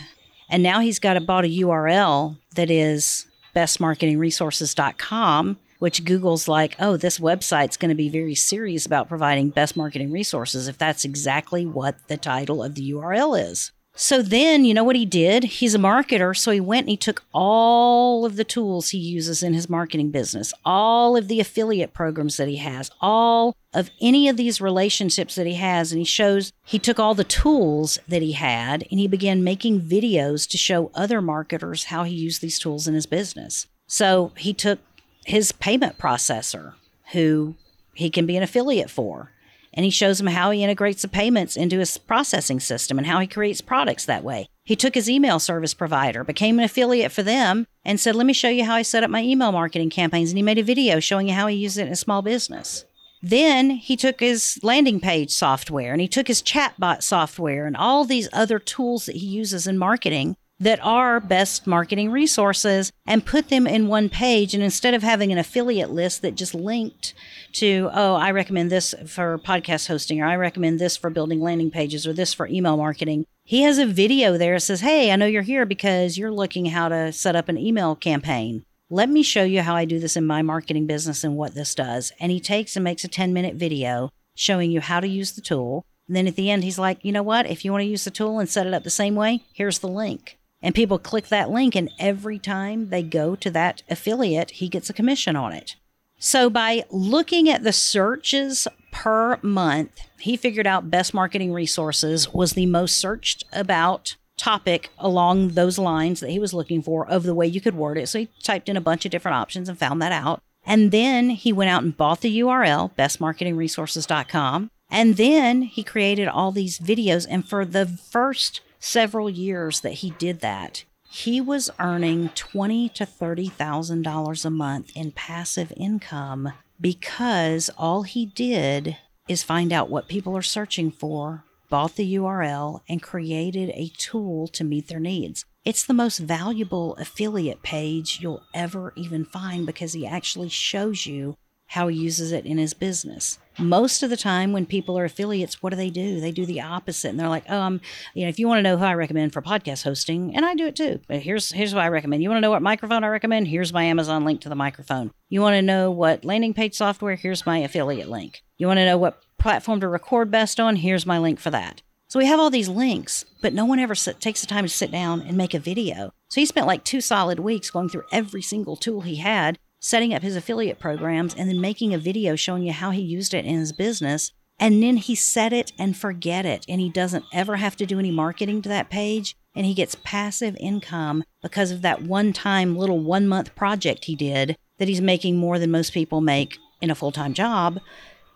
And 0.48 0.62
now 0.62 0.80
he's 0.80 0.98
got 0.98 1.16
a, 1.16 1.20
bought 1.20 1.44
a 1.44 1.48
URL 1.48 2.38
that 2.54 2.70
is 2.70 3.26
bestmarketingresources.com, 3.54 5.58
which 5.78 6.04
Google's 6.04 6.48
like, 6.48 6.76
oh, 6.78 6.96
this 6.96 7.18
website's 7.18 7.76
going 7.76 7.88
to 7.88 7.94
be 7.94 8.08
very 8.08 8.34
serious 8.34 8.86
about 8.86 9.08
providing 9.08 9.50
best 9.50 9.76
marketing 9.76 10.12
resources 10.12 10.68
if 10.68 10.78
that's 10.78 11.04
exactly 11.04 11.66
what 11.66 11.96
the 12.08 12.16
title 12.16 12.62
of 12.62 12.74
the 12.74 12.92
URL 12.92 13.50
is. 13.50 13.72
So 13.98 14.20
then, 14.20 14.66
you 14.66 14.74
know 14.74 14.84
what 14.84 14.94
he 14.94 15.06
did? 15.06 15.44
He's 15.44 15.74
a 15.74 15.78
marketer. 15.78 16.36
So 16.36 16.50
he 16.50 16.60
went 16.60 16.84
and 16.84 16.90
he 16.90 16.98
took 16.98 17.24
all 17.32 18.26
of 18.26 18.36
the 18.36 18.44
tools 18.44 18.90
he 18.90 18.98
uses 18.98 19.42
in 19.42 19.54
his 19.54 19.70
marketing 19.70 20.10
business, 20.10 20.52
all 20.66 21.16
of 21.16 21.28
the 21.28 21.40
affiliate 21.40 21.94
programs 21.94 22.36
that 22.36 22.46
he 22.46 22.56
has, 22.56 22.90
all 23.00 23.56
of 23.72 23.90
any 23.98 24.28
of 24.28 24.36
these 24.36 24.60
relationships 24.60 25.34
that 25.36 25.46
he 25.46 25.54
has. 25.54 25.92
And 25.92 25.98
he 25.98 26.04
shows, 26.04 26.52
he 26.66 26.78
took 26.78 27.00
all 27.00 27.14
the 27.14 27.24
tools 27.24 27.98
that 28.06 28.20
he 28.20 28.32
had 28.32 28.86
and 28.90 29.00
he 29.00 29.08
began 29.08 29.42
making 29.42 29.80
videos 29.80 30.46
to 30.50 30.58
show 30.58 30.90
other 30.94 31.22
marketers 31.22 31.84
how 31.84 32.04
he 32.04 32.14
used 32.14 32.42
these 32.42 32.58
tools 32.58 32.86
in 32.86 32.92
his 32.92 33.06
business. 33.06 33.66
So 33.86 34.32
he 34.36 34.52
took 34.52 34.78
his 35.24 35.52
payment 35.52 35.96
processor, 35.96 36.74
who 37.12 37.54
he 37.94 38.10
can 38.10 38.26
be 38.26 38.36
an 38.36 38.42
affiliate 38.42 38.90
for 38.90 39.32
and 39.76 39.84
he 39.84 39.90
shows 39.90 40.20
him 40.20 40.28
how 40.28 40.50
he 40.50 40.64
integrates 40.64 41.02
the 41.02 41.08
payments 41.08 41.56
into 41.56 41.78
his 41.78 41.98
processing 41.98 42.58
system 42.58 42.96
and 42.98 43.06
how 43.06 43.20
he 43.20 43.26
creates 43.26 43.60
products 43.60 44.06
that 44.06 44.24
way. 44.24 44.48
He 44.64 44.74
took 44.74 44.94
his 44.94 45.08
email 45.08 45.38
service 45.38 45.74
provider, 45.74 46.24
became 46.24 46.58
an 46.58 46.64
affiliate 46.64 47.12
for 47.12 47.22
them, 47.22 47.66
and 47.84 48.00
said, 48.00 48.16
Let 48.16 48.26
me 48.26 48.32
show 48.32 48.48
you 48.48 48.64
how 48.64 48.74
I 48.74 48.82
set 48.82 49.04
up 49.04 49.10
my 49.10 49.22
email 49.22 49.52
marketing 49.52 49.90
campaigns. 49.90 50.30
And 50.30 50.38
he 50.38 50.42
made 50.42 50.58
a 50.58 50.64
video 50.64 50.98
showing 50.98 51.28
you 51.28 51.34
how 51.34 51.46
he 51.46 51.56
used 51.56 51.78
it 51.78 51.86
in 51.86 51.92
a 51.92 51.96
small 51.96 52.22
business. 52.22 52.84
Then 53.22 53.70
he 53.70 53.96
took 53.96 54.20
his 54.20 54.58
landing 54.62 55.00
page 55.00 55.30
software 55.30 55.92
and 55.92 56.00
he 56.00 56.08
took 56.08 56.28
his 56.28 56.42
chatbot 56.42 57.02
software 57.02 57.66
and 57.66 57.76
all 57.76 58.04
these 58.04 58.28
other 58.32 58.58
tools 58.58 59.06
that 59.06 59.16
he 59.16 59.26
uses 59.26 59.66
in 59.66 59.78
marketing 59.78 60.36
that 60.58 60.80
are 60.82 61.20
best 61.20 61.66
marketing 61.66 62.10
resources 62.10 62.90
and 63.06 63.26
put 63.26 63.48
them 63.48 63.66
in 63.66 63.88
one 63.88 64.08
page. 64.08 64.54
And 64.54 64.62
instead 64.62 64.94
of 64.94 65.02
having 65.02 65.32
an 65.32 65.38
affiliate 65.38 65.90
list 65.90 66.22
that 66.22 66.34
just 66.34 66.54
linked 66.54 67.14
to, 67.54 67.90
oh, 67.92 68.14
I 68.14 68.30
recommend 68.30 68.70
this 68.70 68.94
for 69.06 69.38
podcast 69.38 69.88
hosting, 69.88 70.20
or 70.20 70.26
I 70.26 70.36
recommend 70.36 70.78
this 70.78 70.96
for 70.96 71.10
building 71.10 71.40
landing 71.40 71.70
pages, 71.70 72.06
or 72.06 72.12
this 72.12 72.32
for 72.32 72.46
email 72.46 72.76
marketing, 72.76 73.26
he 73.44 73.62
has 73.62 73.78
a 73.78 73.86
video 73.86 74.38
there 74.38 74.54
that 74.54 74.60
says, 74.60 74.80
Hey, 74.80 75.12
I 75.12 75.16
know 75.16 75.26
you're 75.26 75.42
here 75.42 75.66
because 75.66 76.18
you're 76.18 76.32
looking 76.32 76.66
how 76.66 76.88
to 76.88 77.12
set 77.12 77.36
up 77.36 77.48
an 77.48 77.58
email 77.58 77.94
campaign. 77.94 78.64
Let 78.88 79.08
me 79.08 79.22
show 79.22 79.42
you 79.44 79.62
how 79.62 79.74
I 79.74 79.84
do 79.84 79.98
this 79.98 80.16
in 80.16 80.26
my 80.26 80.42
marketing 80.42 80.86
business 80.86 81.24
and 81.24 81.36
what 81.36 81.54
this 81.54 81.74
does. 81.74 82.12
And 82.20 82.30
he 82.32 82.40
takes 82.40 82.76
and 82.76 82.84
makes 82.84 83.04
a 83.04 83.08
10 83.08 83.32
minute 83.32 83.56
video 83.56 84.10
showing 84.34 84.70
you 84.70 84.80
how 84.80 85.00
to 85.00 85.08
use 85.08 85.32
the 85.32 85.40
tool. 85.40 85.84
And 86.06 86.16
then 86.16 86.26
at 86.28 86.36
the 86.36 86.50
end, 86.50 86.62
he's 86.62 86.78
like, 86.78 87.04
you 87.04 87.10
know 87.10 87.22
what? 87.22 87.46
If 87.46 87.64
you 87.64 87.72
want 87.72 87.82
to 87.82 87.88
use 87.88 88.04
the 88.04 88.10
tool 88.10 88.38
and 88.38 88.48
set 88.48 88.66
it 88.66 88.74
up 88.74 88.84
the 88.84 88.90
same 88.90 89.16
way, 89.16 89.42
here's 89.52 89.80
the 89.80 89.88
link. 89.88 90.35
And 90.62 90.74
people 90.74 90.98
click 90.98 91.28
that 91.28 91.50
link, 91.50 91.74
and 91.76 91.90
every 91.98 92.38
time 92.38 92.88
they 92.88 93.02
go 93.02 93.36
to 93.36 93.50
that 93.50 93.82
affiliate, 93.90 94.52
he 94.52 94.68
gets 94.68 94.88
a 94.88 94.94
commission 94.94 95.36
on 95.36 95.52
it. 95.52 95.76
So, 96.18 96.48
by 96.48 96.84
looking 96.90 97.48
at 97.48 97.62
the 97.62 97.72
searches 97.72 98.66
per 98.90 99.38
month, 99.42 100.00
he 100.18 100.36
figured 100.36 100.66
out 100.66 100.90
best 100.90 101.12
marketing 101.12 101.52
resources 101.52 102.32
was 102.32 102.52
the 102.52 102.66
most 102.66 102.96
searched 102.96 103.44
about 103.52 104.16
topic 104.38 104.90
along 104.98 105.50
those 105.50 105.78
lines 105.78 106.20
that 106.20 106.30
he 106.30 106.38
was 106.38 106.54
looking 106.54 106.82
for 106.82 107.06
of 107.06 107.22
the 107.22 107.34
way 107.34 107.46
you 107.46 107.60
could 107.60 107.74
word 107.74 107.98
it. 107.98 108.08
So, 108.08 108.20
he 108.20 108.28
typed 108.42 108.68
in 108.68 108.78
a 108.78 108.80
bunch 108.80 109.04
of 109.04 109.10
different 109.10 109.36
options 109.36 109.68
and 109.68 109.78
found 109.78 110.00
that 110.00 110.12
out. 110.12 110.40
And 110.64 110.90
then 110.90 111.30
he 111.30 111.52
went 111.52 111.70
out 111.70 111.84
and 111.84 111.96
bought 111.96 112.22
the 112.22 112.40
URL, 112.40 112.92
bestmarketingresources.com. 112.96 114.70
And 114.90 115.16
then 115.16 115.62
he 115.62 115.82
created 115.82 116.28
all 116.28 116.50
these 116.50 116.78
videos. 116.78 117.26
And 117.28 117.48
for 117.48 117.64
the 117.64 117.86
first 117.86 118.60
several 118.86 119.28
years 119.28 119.80
that 119.80 119.94
he 119.94 120.10
did 120.10 120.40
that, 120.40 120.84
he 121.10 121.40
was 121.40 121.70
earning 121.80 122.28
twenty 122.34 122.88
to 122.90 123.04
thirty 123.04 123.48
thousand 123.48 124.02
dollars 124.02 124.44
a 124.44 124.50
month 124.50 124.90
in 124.94 125.10
passive 125.10 125.72
income 125.76 126.52
because 126.80 127.68
all 127.76 128.02
he 128.02 128.26
did 128.26 128.96
is 129.28 129.42
find 129.42 129.72
out 129.72 129.90
what 129.90 130.08
people 130.08 130.36
are 130.36 130.42
searching 130.42 130.90
for, 130.90 131.44
bought 131.68 131.96
the 131.96 132.14
URL, 132.14 132.80
and 132.88 133.02
created 133.02 133.70
a 133.70 133.90
tool 133.98 134.46
to 134.48 134.62
meet 134.62 134.86
their 134.86 135.00
needs. 135.00 135.44
It's 135.64 135.84
the 135.84 135.94
most 135.94 136.18
valuable 136.18 136.94
affiliate 136.94 137.62
page 137.62 138.20
you'll 138.20 138.44
ever 138.54 138.92
even 138.94 139.24
find 139.24 139.66
because 139.66 139.94
he 139.94 140.06
actually 140.06 140.48
shows 140.48 141.06
you 141.06 141.36
how 141.68 141.88
he 141.88 141.96
uses 141.96 142.30
it 142.30 142.46
in 142.46 142.58
his 142.58 142.72
business. 142.72 143.38
Most 143.58 144.02
of 144.02 144.10
the 144.10 144.16
time, 144.16 144.52
when 144.52 144.66
people 144.66 144.98
are 144.98 145.04
affiliates, 145.04 145.62
what 145.62 145.70
do 145.70 145.76
they 145.76 145.90
do? 145.90 146.20
They 146.20 146.32
do 146.32 146.44
the 146.44 146.60
opposite, 146.60 147.08
and 147.08 147.18
they're 147.18 147.28
like, 147.28 147.44
"Oh, 147.48 147.60
um, 147.60 147.80
you 148.14 148.24
know, 148.24 148.28
if 148.28 148.38
you 148.38 148.48
want 148.48 148.58
to 148.58 148.62
know 148.62 148.76
who 148.76 148.84
I 148.84 148.94
recommend 148.94 149.32
for 149.32 149.42
podcast 149.42 149.84
hosting, 149.84 150.36
and 150.36 150.44
I 150.44 150.54
do 150.54 150.66
it 150.66 150.76
too. 150.76 151.00
Here's 151.08 151.50
here's 151.52 151.74
what 151.74 151.84
I 151.84 151.88
recommend. 151.88 152.22
You 152.22 152.28
want 152.28 152.38
to 152.38 152.42
know 152.42 152.50
what 152.50 152.62
microphone 152.62 153.04
I 153.04 153.08
recommend? 153.08 153.48
Here's 153.48 153.72
my 153.72 153.84
Amazon 153.84 154.24
link 154.24 154.40
to 154.42 154.48
the 154.48 154.54
microphone. 154.54 155.10
You 155.28 155.40
want 155.40 155.54
to 155.54 155.62
know 155.62 155.90
what 155.90 156.24
landing 156.24 156.54
page 156.54 156.74
software? 156.74 157.16
Here's 157.16 157.46
my 157.46 157.58
affiliate 157.58 158.08
link. 158.08 158.42
You 158.58 158.66
want 158.66 158.78
to 158.78 158.86
know 158.86 158.98
what 158.98 159.22
platform 159.38 159.80
to 159.80 159.88
record 159.88 160.30
best 160.30 160.60
on? 160.60 160.76
Here's 160.76 161.06
my 161.06 161.18
link 161.18 161.40
for 161.40 161.50
that. 161.50 161.82
So 162.08 162.20
we 162.20 162.26
have 162.26 162.38
all 162.38 162.50
these 162.50 162.68
links, 162.68 163.24
but 163.42 163.52
no 163.52 163.64
one 163.64 163.80
ever 163.80 163.96
sit, 163.96 164.20
takes 164.20 164.40
the 164.40 164.46
time 164.46 164.64
to 164.64 164.68
sit 164.68 164.92
down 164.92 165.22
and 165.22 165.36
make 165.36 165.54
a 165.54 165.58
video. 165.58 166.12
So 166.28 166.40
he 166.40 166.46
spent 166.46 166.66
like 166.66 166.84
two 166.84 167.00
solid 167.00 167.40
weeks 167.40 167.70
going 167.70 167.88
through 167.88 168.04
every 168.12 168.42
single 168.42 168.76
tool 168.76 169.00
he 169.00 169.16
had 169.16 169.58
setting 169.86 170.12
up 170.12 170.20
his 170.20 170.34
affiliate 170.34 170.80
programs 170.80 171.32
and 171.32 171.48
then 171.48 171.60
making 171.60 171.94
a 171.94 171.98
video 171.98 172.34
showing 172.34 172.64
you 172.64 172.72
how 172.72 172.90
he 172.90 173.00
used 173.00 173.32
it 173.32 173.44
in 173.44 173.56
his 173.56 173.72
business. 173.72 174.32
And 174.58 174.82
then 174.82 174.96
he 174.96 175.14
set 175.14 175.52
it 175.52 175.70
and 175.78 175.96
forget 175.96 176.44
it. 176.44 176.66
And 176.68 176.80
he 176.80 176.90
doesn't 176.90 177.24
ever 177.32 177.54
have 177.54 177.76
to 177.76 177.86
do 177.86 178.00
any 178.00 178.10
marketing 178.10 178.62
to 178.62 178.68
that 178.68 178.90
page. 178.90 179.36
And 179.54 179.64
he 179.64 179.74
gets 179.74 179.96
passive 180.02 180.56
income 180.58 181.22
because 181.40 181.70
of 181.70 181.82
that 181.82 182.02
one 182.02 182.32
time 182.32 182.74
little 182.76 182.98
one 182.98 183.28
month 183.28 183.54
project 183.54 184.06
he 184.06 184.16
did 184.16 184.56
that 184.78 184.88
he's 184.88 185.00
making 185.00 185.36
more 185.36 185.56
than 185.56 185.70
most 185.70 185.92
people 185.92 186.20
make 186.20 186.58
in 186.80 186.90
a 186.90 186.96
full 186.96 187.12
time 187.12 187.32
job 187.32 187.78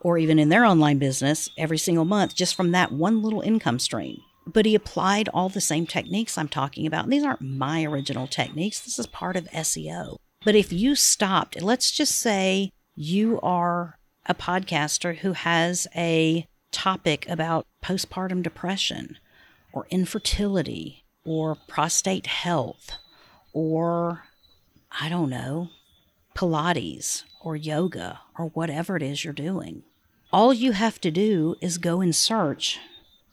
or 0.03 0.19
even 0.19 0.39
in 0.39 0.51
their 0.51 0.65
online 0.65 0.99
business 0.99 1.49
every 1.59 1.79
single 1.79 2.05
month 2.05 2.37
just 2.37 2.55
from 2.55 2.71
that 2.71 2.93
one 2.93 3.23
little 3.23 3.41
income 3.41 3.81
stream. 3.81 4.21
But 4.47 4.67
he 4.67 4.77
applied 4.77 5.29
all 5.35 5.49
the 5.49 5.61
same 5.61 5.85
techniques 5.85 6.39
I'm 6.39 6.49
talking 6.49 6.87
about. 6.87 7.05
And 7.05 7.13
these 7.13 7.25
aren't 7.25 7.43
my 7.43 7.83
original 7.83 8.29
techniques, 8.29 8.79
this 8.79 9.01
is 9.01 9.09
part 9.09 9.35
of 9.35 9.51
SEO. 9.51 10.19
But 10.43 10.55
if 10.55 10.73
you 10.73 10.95
stopped, 10.95 11.61
let's 11.61 11.91
just 11.91 12.17
say 12.17 12.73
you 12.97 13.39
are 13.43 13.99
a 14.27 14.35
podcaster 14.35 15.19
who 15.19 15.33
has 15.33 15.87
a 15.95 16.47
topic 16.73 17.29
about 17.29 17.67
postpartum 17.83 18.43
depression 18.43 19.19
or 19.73 19.87
infertility 19.91 21.05
or 21.25 21.57
prostate 21.69 22.27
health 22.27 22.93
or, 23.53 24.25
I 24.99 25.11
don't 25.11 25.29
know, 25.29 25.69
Pilates 26.35 27.25
or 27.43 27.55
yoga 27.55 28.21
or 28.39 28.47
whatever 28.47 28.97
it 28.97 29.03
is 29.03 29.25
you're 29.25 29.35
doing. 29.35 29.83
All 30.33 30.55
you 30.55 30.73
have 30.73 31.01
to 31.03 31.11
do 31.11 31.57
is 31.61 31.77
go 31.77 32.01
and 32.01 32.17
search 32.17 32.79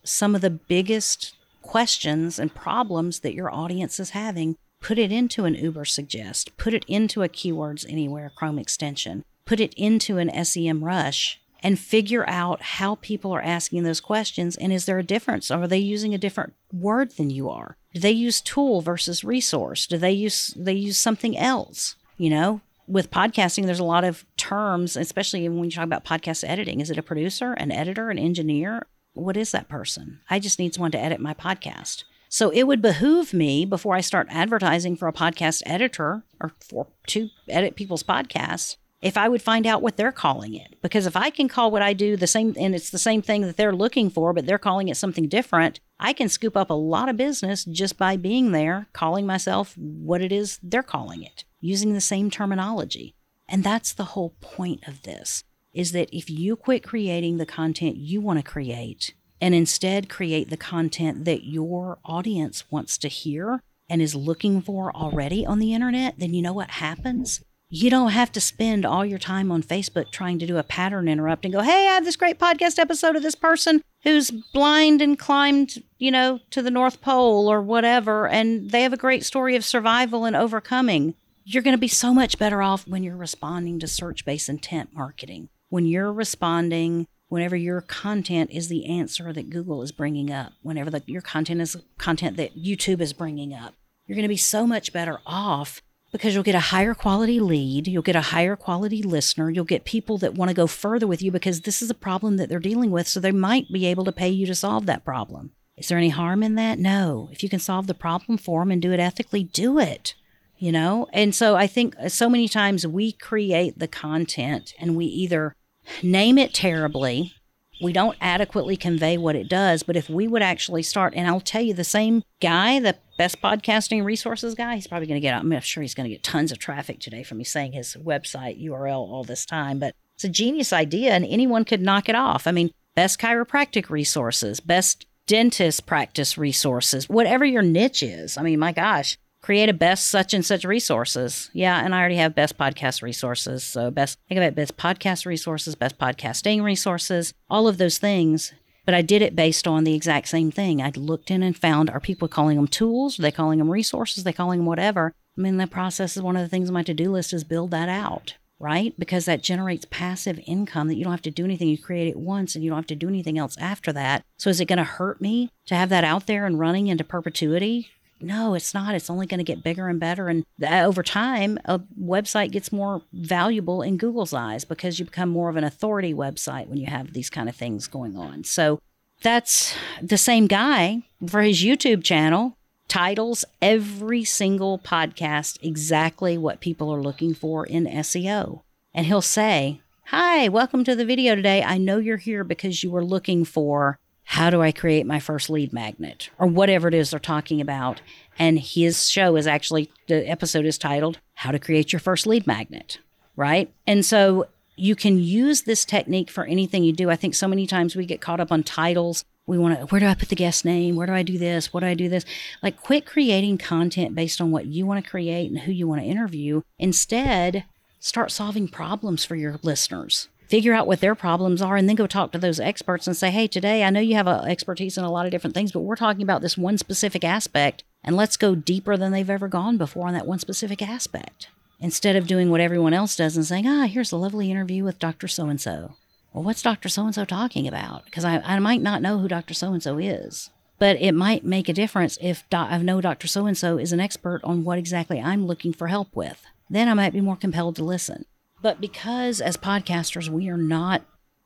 some 0.03 0.35
of 0.35 0.41
the 0.41 0.49
biggest 0.49 1.35
questions 1.61 2.37
and 2.37 2.53
problems 2.53 3.19
that 3.19 3.33
your 3.33 3.53
audience 3.53 3.99
is 3.99 4.09
having 4.09 4.57
put 4.81 4.97
it 4.97 5.11
into 5.11 5.45
an 5.45 5.55
Ubersuggest, 5.55 6.49
put 6.57 6.73
it 6.73 6.85
into 6.87 7.23
a 7.23 7.29
Keywords 7.29 7.85
Anywhere 7.89 8.31
Chrome 8.35 8.59
extension, 8.59 9.23
put 9.45 9.59
it 9.59 9.73
into 9.75 10.17
an 10.17 10.45
SEM 10.45 10.83
Rush, 10.83 11.39
and 11.63 11.79
figure 11.79 12.27
out 12.29 12.61
how 12.61 12.95
people 12.95 13.33
are 13.33 13.41
asking 13.41 13.83
those 13.83 13.99
questions 13.99 14.55
and 14.55 14.71
is 14.71 14.85
there 14.85 14.99
a 14.99 15.03
difference? 15.03 15.49
Are 15.49 15.67
they 15.67 15.77
using 15.77 16.13
a 16.13 16.19
different 16.19 16.53
word 16.71 17.11
than 17.11 17.29
you 17.29 17.49
are? 17.49 17.77
Do 17.93 17.99
they 17.99 18.11
use 18.11 18.41
tool 18.41 18.81
versus 18.81 19.23
resource? 19.23 19.87
Do 19.87 19.97
they 19.97 20.11
use 20.11 20.53
they 20.55 20.73
use 20.73 20.97
something 20.97 21.37
else? 21.37 21.95
You 22.17 22.29
know, 22.29 22.61
with 22.87 23.11
podcasting, 23.11 23.65
there's 23.65 23.79
a 23.79 23.83
lot 23.83 24.03
of 24.03 24.25
terms, 24.37 24.95
especially 24.95 25.47
when 25.49 25.65
you 25.65 25.71
talk 25.71 25.83
about 25.83 26.05
podcast 26.05 26.47
editing. 26.47 26.79
Is 26.79 26.89
it 26.89 26.97
a 26.97 27.03
producer, 27.03 27.53
an 27.53 27.71
editor, 27.71 28.09
an 28.09 28.17
engineer? 28.17 28.87
What 29.13 29.37
is 29.37 29.51
that 29.51 29.67
person? 29.67 30.19
I 30.29 30.39
just 30.39 30.59
need 30.59 30.73
someone 30.73 30.91
to 30.91 30.99
edit 30.99 31.19
my 31.19 31.33
podcast. 31.33 32.03
So 32.29 32.49
it 32.49 32.63
would 32.63 32.81
behoove 32.81 33.33
me 33.33 33.65
before 33.65 33.95
I 33.95 34.01
start 34.01 34.27
advertising 34.29 34.95
for 34.95 35.07
a 35.07 35.13
podcast 35.13 35.63
editor 35.65 36.23
or 36.39 36.53
for 36.59 36.87
to 37.07 37.29
edit 37.47 37.75
people's 37.75 38.03
podcasts 38.03 38.77
if 39.01 39.15
I 39.15 39.29
would 39.29 39.41
find 39.41 39.67
out 39.67 39.81
what 39.81 39.95
they're 39.95 40.11
calling 40.11 40.55
it. 40.55 40.75
Because 40.81 41.05
if 41.05 41.15
I 41.15 41.29
can 41.29 41.47
call 41.47 41.71
what 41.71 41.81
I 41.81 41.93
do 41.93 42.17
the 42.17 42.27
same 42.27 42.55
and 42.57 42.73
it's 42.73 42.89
the 42.89 42.97
same 42.97 43.21
thing 43.21 43.41
that 43.41 43.57
they're 43.57 43.75
looking 43.75 44.09
for, 44.09 44.33
but 44.33 44.45
they're 44.45 44.57
calling 44.57 44.89
it 44.89 44.97
something 44.97 45.27
different, 45.27 45.79
I 45.99 46.13
can 46.13 46.29
scoop 46.29 46.57
up 46.57 46.69
a 46.69 46.75
lot 46.75 47.09
of 47.09 47.17
business 47.17 47.63
just 47.65 47.97
by 47.97 48.17
being 48.17 48.51
there, 48.51 48.87
calling 48.93 49.25
myself 49.25 49.77
what 49.77 50.21
it 50.21 50.31
is 50.31 50.59
they're 50.63 50.83
calling 50.83 51.23
it, 51.23 51.43
using 51.61 51.93
the 51.93 52.01
same 52.01 52.29
terminology. 52.29 53.13
And 53.47 53.63
that's 53.63 53.93
the 53.93 54.05
whole 54.05 54.35
point 54.41 54.87
of 54.87 55.03
this 55.03 55.43
is 55.73 55.91
that 55.91 56.09
if 56.11 56.27
you 56.29 56.55
quit 56.55 56.83
creating 56.83 57.37
the 57.37 57.45
content 57.45 57.97
you 57.97 58.19
want 58.19 58.39
to 58.39 58.43
create 58.43 59.13
and 59.41 59.53
instead 59.53 60.09
create 60.09 60.49
the 60.49 60.57
content 60.57 61.25
that 61.25 61.45
your 61.45 61.99
audience 62.05 62.63
wants 62.71 62.97
to 62.99 63.07
hear 63.07 63.61
and 63.89 64.01
is 64.01 64.15
looking 64.15 64.61
for 64.61 64.95
already 64.95 65.45
on 65.45 65.59
the 65.59 65.73
internet, 65.73 66.15
then 66.17 66.33
you 66.33 66.41
know 66.41 66.53
what 66.53 66.71
happens? 66.71 67.41
You 67.69 67.89
don't 67.89 68.11
have 68.11 68.31
to 68.31 68.41
spend 68.41 68.85
all 68.85 69.05
your 69.05 69.19
time 69.19 69.51
on 69.51 69.61
Facebook 69.61 70.11
trying 70.11 70.39
to 70.39 70.47
do 70.47 70.57
a 70.57 70.63
pattern 70.63 71.09
interrupt 71.09 71.43
and 71.43 71.53
go, 71.53 71.61
hey, 71.61 71.87
I 71.87 71.93
have 71.93 72.05
this 72.05 72.15
great 72.15 72.39
podcast 72.39 72.79
episode 72.79 73.17
of 73.17 73.23
this 73.23 73.35
person 73.35 73.81
who's 74.03 74.31
blind 74.31 75.01
and 75.01 75.19
climbed, 75.19 75.83
you 75.97 76.09
know, 76.09 76.39
to 76.51 76.61
the 76.61 76.71
North 76.71 77.01
Pole 77.01 77.51
or 77.51 77.61
whatever, 77.61 78.27
and 78.27 78.71
they 78.71 78.83
have 78.83 78.93
a 78.93 78.97
great 78.97 79.25
story 79.25 79.55
of 79.57 79.65
survival 79.65 80.23
and 80.23 80.35
overcoming. 80.35 81.13
You're 81.43 81.63
going 81.63 81.75
to 81.75 81.79
be 81.79 81.89
so 81.89 82.13
much 82.13 82.39
better 82.39 82.61
off 82.61 82.87
when 82.87 83.03
you're 83.03 83.17
responding 83.17 83.79
to 83.79 83.87
search 83.87 84.23
based 84.23 84.47
intent 84.47 84.93
marketing. 84.93 85.49
When 85.69 85.85
you're 85.85 86.13
responding, 86.13 87.07
whenever 87.27 87.55
your 87.55 87.81
content 87.81 88.51
is 88.51 88.67
the 88.67 88.85
answer 88.85 89.33
that 89.33 89.49
Google 89.49 89.81
is 89.81 89.91
bringing 89.91 90.31
up, 90.31 90.53
whenever 90.61 90.89
the, 90.89 91.03
your 91.05 91.21
content 91.21 91.61
is 91.61 91.77
content 91.97 92.37
that 92.37 92.57
YouTube 92.57 93.01
is 93.01 93.13
bringing 93.13 93.53
up, 93.53 93.73
you're 94.05 94.15
going 94.15 94.23
to 94.23 94.29
be 94.29 94.37
so 94.37 94.65
much 94.65 94.93
better 94.93 95.19
off 95.25 95.81
because 96.11 96.33
you'll 96.33 96.43
get 96.43 96.55
a 96.55 96.59
higher 96.59 96.93
quality 96.93 97.39
lead, 97.39 97.87
you'll 97.87 98.01
get 98.01 98.15
a 98.15 98.21
higher 98.21 98.55
quality 98.55 99.03
listener, 99.03 99.49
you'll 99.49 99.65
get 99.65 99.83
people 99.83 100.17
that 100.17 100.33
want 100.33 100.49
to 100.49 100.55
go 100.55 100.67
further 100.67 101.05
with 101.05 101.21
you 101.21 101.31
because 101.31 101.61
this 101.61 101.81
is 101.81 101.89
a 101.89 101.95
problem 101.95 102.37
that 102.37 102.47
they're 102.47 102.59
dealing 102.59 102.91
with, 102.91 103.07
so 103.07 103.19
they 103.19 103.31
might 103.31 103.71
be 103.71 103.85
able 103.85 104.05
to 104.05 104.11
pay 104.11 104.29
you 104.29 104.45
to 104.45 104.55
solve 104.55 104.85
that 104.85 105.03
problem. 105.03 105.51
Is 105.75 105.89
there 105.89 105.97
any 105.97 106.09
harm 106.09 106.41
in 106.41 106.55
that? 106.55 106.79
No. 106.79 107.29
If 107.31 107.43
you 107.43 107.49
can 107.49 107.59
solve 107.59 107.87
the 107.87 107.93
problem 107.93 108.37
for 108.37 108.61
them 108.61 108.71
and 108.71 108.81
do 108.81 108.91
it 108.93 108.99
ethically, 108.99 109.43
do 109.43 109.77
it. 109.77 110.15
You 110.57 110.71
know? 110.71 111.07
And 111.13 111.35
so 111.35 111.55
I 111.55 111.67
think 111.67 111.95
uh, 111.99 112.09
so 112.09 112.29
many 112.29 112.47
times 112.47 112.87
we 112.87 113.11
create 113.11 113.77
the 113.77 113.87
content 113.87 114.73
and 114.79 114.95
we 114.95 115.05
either 115.05 115.55
name 116.03 116.37
it 116.37 116.53
terribly 116.53 117.33
we 117.81 117.93
don't 117.93 118.17
adequately 118.21 118.75
convey 118.75 119.17
what 119.17 119.35
it 119.35 119.49
does. 119.49 119.83
But 119.83 119.95
if 119.95 120.09
we 120.09 120.27
would 120.27 120.41
actually 120.41 120.83
start, 120.83 121.13
and 121.15 121.27
I'll 121.27 121.41
tell 121.41 121.61
you, 121.61 121.73
the 121.73 121.83
same 121.83 122.23
guy, 122.41 122.79
the 122.79 122.97
best 123.17 123.41
podcasting 123.41 124.03
resources 124.03 124.55
guy, 124.55 124.75
he's 124.75 124.87
probably 124.87 125.07
going 125.07 125.19
to 125.19 125.25
get, 125.25 125.35
I'm 125.35 125.59
sure 125.61 125.81
he's 125.81 125.93
going 125.93 126.09
to 126.09 126.15
get 126.15 126.23
tons 126.23 126.51
of 126.51 126.59
traffic 126.59 126.99
today 126.99 127.23
from 127.23 127.37
me 127.37 127.43
saying 127.43 127.73
his 127.73 127.95
website 127.95 128.63
URL 128.63 128.95
all 128.95 129.23
this 129.23 129.45
time. 129.45 129.79
But 129.79 129.95
it's 130.15 130.23
a 130.23 130.29
genius 130.29 130.73
idea, 130.73 131.11
and 131.13 131.25
anyone 131.25 131.65
could 131.65 131.81
knock 131.81 132.09
it 132.09 132.15
off. 132.15 132.47
I 132.47 132.51
mean, 132.51 132.71
best 132.95 133.19
chiropractic 133.19 133.89
resources, 133.89 134.59
best 134.59 135.05
dentist 135.27 135.85
practice 135.85 136.37
resources, 136.37 137.09
whatever 137.09 137.45
your 137.45 137.61
niche 137.61 138.01
is. 138.01 138.37
I 138.37 138.41
mean, 138.41 138.59
my 138.59 138.71
gosh, 138.71 139.17
create 139.47 139.69
a 139.69 139.73
best 139.73 140.09
such 140.09 140.33
and 140.33 140.45
such 140.45 140.65
resources. 140.65 141.49
Yeah, 141.53 141.79
and 141.79 141.95
I 141.95 141.99
already 141.99 142.17
have 142.17 142.35
best 142.35 142.57
podcast 142.57 143.01
resources. 143.01 143.63
So 143.63 143.89
best 143.89 144.19
think 144.27 144.39
about 144.39 144.55
best 144.55 144.75
podcast 144.75 145.25
resources, 145.25 145.73
best 145.73 145.97
podcasting 145.97 146.61
resources, 146.61 147.33
all 147.49 147.65
of 147.65 147.77
those 147.77 147.97
things. 147.97 148.51
But 148.85 148.93
I 148.93 149.01
did 149.01 149.21
it 149.21 149.37
based 149.37 149.65
on 149.65 149.85
the 149.85 149.95
exact 149.95 150.27
same 150.27 150.51
thing. 150.51 150.81
I 150.81 150.91
looked 150.97 151.31
in 151.31 151.43
and 151.43 151.55
found 151.55 151.89
are 151.89 152.01
people 152.01 152.27
calling 152.27 152.57
them 152.57 152.67
tools? 152.67 153.19
Are 153.19 153.21
they 153.21 153.31
calling 153.31 153.59
them 153.59 153.71
resources? 153.71 154.21
Are 154.21 154.25
they 154.25 154.33
calling 154.33 154.59
them 154.59 154.65
whatever? 154.65 155.13
I 155.37 155.41
mean, 155.41 155.55
the 155.55 155.65
process 155.65 156.17
is 156.17 156.23
one 156.23 156.35
of 156.35 156.41
the 156.41 156.49
things 156.49 156.67
on 156.67 156.73
my 156.73 156.83
to-do 156.83 157.09
list 157.09 157.31
is 157.31 157.45
build 157.45 157.71
that 157.71 157.87
out, 157.87 158.35
right? 158.59 158.93
Because 158.99 159.23
that 159.25 159.43
generates 159.43 159.85
passive 159.89 160.41
income 160.45 160.89
that 160.89 160.95
you 160.95 161.05
don't 161.05 161.13
have 161.13 161.21
to 161.21 161.31
do 161.31 161.45
anything. 161.45 161.69
You 161.69 161.77
create 161.77 162.09
it 162.09 162.19
once 162.19 162.53
and 162.53 162.65
you 162.65 162.69
don't 162.69 162.79
have 162.79 162.87
to 162.87 162.95
do 162.95 163.07
anything 163.07 163.37
else 163.37 163.55
after 163.59 163.93
that. 163.93 164.25
So 164.37 164.49
is 164.49 164.59
it 164.59 164.65
going 164.65 164.75
to 164.75 164.83
hurt 164.83 165.21
me 165.21 165.51
to 165.67 165.75
have 165.75 165.87
that 165.87 166.03
out 166.03 166.27
there 166.27 166.45
and 166.45 166.59
running 166.59 166.87
into 166.87 167.05
perpetuity? 167.05 167.91
No, 168.19 168.55
it's 168.55 168.73
not. 168.73 168.95
It's 168.95 169.09
only 169.09 169.27
going 169.27 169.39
to 169.39 169.43
get 169.43 169.63
bigger 169.63 169.87
and 169.87 169.99
better. 169.99 170.27
And 170.27 170.45
uh, 170.61 170.81
over 170.81 171.03
time, 171.03 171.59
a 171.65 171.79
website 172.01 172.51
gets 172.51 172.71
more 172.71 173.01
valuable 173.13 173.81
in 173.81 173.97
Google's 173.97 174.33
eyes 174.33 174.65
because 174.65 174.99
you 174.99 175.05
become 175.05 175.29
more 175.29 175.49
of 175.49 175.55
an 175.55 175.63
authority 175.63 176.13
website 176.13 176.67
when 176.67 176.77
you 176.77 176.87
have 176.87 177.13
these 177.13 177.29
kind 177.29 177.47
of 177.47 177.55
things 177.55 177.87
going 177.87 178.17
on. 178.17 178.43
So 178.43 178.79
that's 179.21 179.75
the 180.01 180.17
same 180.17 180.47
guy 180.47 181.03
for 181.27 181.41
his 181.41 181.63
YouTube 181.63 182.03
channel 182.03 182.57
titles 182.87 183.43
every 183.61 184.23
single 184.23 184.79
podcast 184.79 185.57
exactly 185.61 186.37
what 186.37 186.61
people 186.61 186.93
are 186.93 187.01
looking 187.01 187.33
for 187.33 187.65
in 187.65 187.85
SEO. 187.85 188.61
And 188.93 189.05
he'll 189.05 189.21
say, 189.21 189.81
Hi, 190.05 190.47
welcome 190.47 190.85
to 190.85 190.95
the 190.95 191.05
video 191.05 191.35
today. 191.35 191.61
I 191.61 191.77
know 191.77 191.97
you're 191.97 192.15
here 192.17 192.45
because 192.45 192.81
you 192.81 192.89
were 192.89 193.03
looking 193.03 193.43
for 193.43 193.99
how 194.29 194.49
do 194.49 194.61
I 194.61 194.73
create 194.73 195.05
my 195.05 195.21
first 195.21 195.49
lead 195.49 195.71
magnet 195.71 196.29
or 196.37 196.47
whatever 196.47 196.89
it 196.89 196.93
is 196.93 197.11
they're 197.11 197.19
talking 197.19 197.61
about. 197.61 198.01
And 198.37 198.59
his 198.59 199.09
show 199.09 199.37
is 199.37 199.47
actually, 199.47 199.89
the 200.07 200.29
episode 200.29 200.65
is 200.65 200.77
titled 200.77 201.19
How 201.35 201.51
to 201.51 201.59
Create 201.59 201.93
Your 201.93 202.01
First 202.01 202.27
Lead 202.27 202.45
Magnet, 202.45 202.99
right? 203.37 203.73
And 203.87 204.05
so 204.05 204.47
you 204.75 204.95
can 204.95 205.17
use 205.17 205.61
this 205.61 205.85
technique 205.85 206.29
for 206.29 206.43
anything 206.43 206.83
you 206.83 206.91
do. 206.91 207.09
I 207.09 207.15
think 207.15 207.35
so 207.35 207.47
many 207.47 207.65
times 207.65 207.95
we 207.95 208.05
get 208.05 208.19
caught 208.19 208.41
up 208.41 208.51
on 208.51 208.63
titles. 208.63 209.23
We 209.45 209.57
want 209.57 209.79
to, 209.79 209.85
where 209.85 210.01
do 210.01 210.07
I 210.07 210.13
put 210.13 210.27
the 210.27 210.35
guest 210.35 210.65
name? 210.65 210.97
Where 210.97 211.07
do 211.07 211.13
I 211.13 211.23
do 211.23 211.37
this? 211.37 211.71
What 211.71 211.79
do 211.79 211.87
I 211.87 211.93
do 211.93 212.09
this? 212.09 212.25
Like, 212.61 212.81
quit 212.81 213.05
creating 213.05 213.59
content 213.59 214.13
based 214.13 214.41
on 214.41 214.51
what 214.51 214.65
you 214.65 214.85
want 214.85 215.01
to 215.01 215.09
create 215.09 215.49
and 215.49 215.61
who 215.61 215.71
you 215.71 215.87
want 215.87 216.01
to 216.01 216.07
interview. 216.07 216.63
Instead, 216.77 217.63
start 218.01 218.31
solving 218.31 218.67
problems 218.67 219.23
for 219.23 219.37
your 219.37 219.57
listeners 219.63 220.27
figure 220.47 220.73
out 220.73 220.87
what 220.87 221.01
their 221.01 221.15
problems 221.15 221.61
are 221.61 221.75
and 221.75 221.87
then 221.87 221.95
go 221.95 222.07
talk 222.07 222.31
to 222.31 222.37
those 222.37 222.59
experts 222.59 223.07
and 223.07 223.15
say, 223.15 223.31
hey, 223.31 223.47
today 223.47 223.83
I 223.83 223.89
know 223.89 223.99
you 223.99 224.15
have 224.15 224.27
expertise 224.27 224.97
in 224.97 225.03
a 225.03 225.11
lot 225.11 225.25
of 225.25 225.31
different 225.31 225.53
things, 225.53 225.71
but 225.71 225.81
we're 225.81 225.95
talking 225.95 226.23
about 226.23 226.41
this 226.41 226.57
one 226.57 226.77
specific 226.77 227.23
aspect 227.23 227.83
and 228.03 228.15
let's 228.15 228.37
go 228.37 228.55
deeper 228.55 228.95
than 228.95 229.11
they've 229.11 229.29
ever 229.29 229.47
gone 229.47 229.77
before 229.77 230.07
on 230.07 230.13
that 230.13 230.27
one 230.27 230.39
specific 230.39 230.81
aspect. 230.81 231.49
Instead 231.79 232.15
of 232.15 232.25
doing 232.25 232.49
what 232.49 232.61
everyone 232.61 232.93
else 232.93 233.15
does 233.15 233.35
and 233.35 233.45
saying, 233.45 233.67
ah, 233.67 233.85
here's 233.85 234.11
a 234.11 234.17
lovely 234.17 234.49
interview 234.49 234.83
with 234.83 234.97
Dr. 234.97 235.27
So 235.27 235.47
and 235.47 235.61
so. 235.61 235.95
Well, 236.33 236.43
what's 236.43 236.61
Dr. 236.61 236.89
So 236.89 237.05
and 237.05 237.13
so 237.13 237.25
talking 237.25 237.67
about? 237.67 238.05
Because 238.05 238.25
I, 238.25 238.37
I 238.39 238.57
might 238.59 238.81
not 238.81 239.01
know 239.01 239.19
who 239.19 239.27
Dr. 239.27 239.53
So 239.53 239.73
and 239.73 239.83
so 239.83 239.97
is, 239.97 240.49
but 240.79 240.99
it 241.01 241.13
might 241.13 241.43
make 241.43 241.69
a 241.69 241.73
difference 241.73 242.17
if 242.21 242.49
do- 242.49 242.57
I 242.57 242.77
know 242.79 243.01
Dr. 243.01 243.27
So 243.27 243.45
and 243.45 243.57
so 243.57 243.77
is 243.77 243.91
an 243.91 243.99
expert 243.99 244.41
on 244.43 244.63
what 244.63 244.79
exactly 244.79 245.19
I'm 245.19 245.45
looking 245.45 245.73
for 245.73 245.87
help 245.87 246.15
with. 246.15 246.43
Then 246.69 246.89
I 246.89 246.93
might 246.93 247.13
be 247.13 247.21
more 247.21 247.35
compelled 247.35 247.75
to 247.77 247.83
listen. 247.83 248.25
But 248.67 248.81
because 248.81 249.39
as 249.39 249.55
podcasters, 249.55 250.27
we 250.27 250.49
are 250.49 250.57
not 250.57 251.03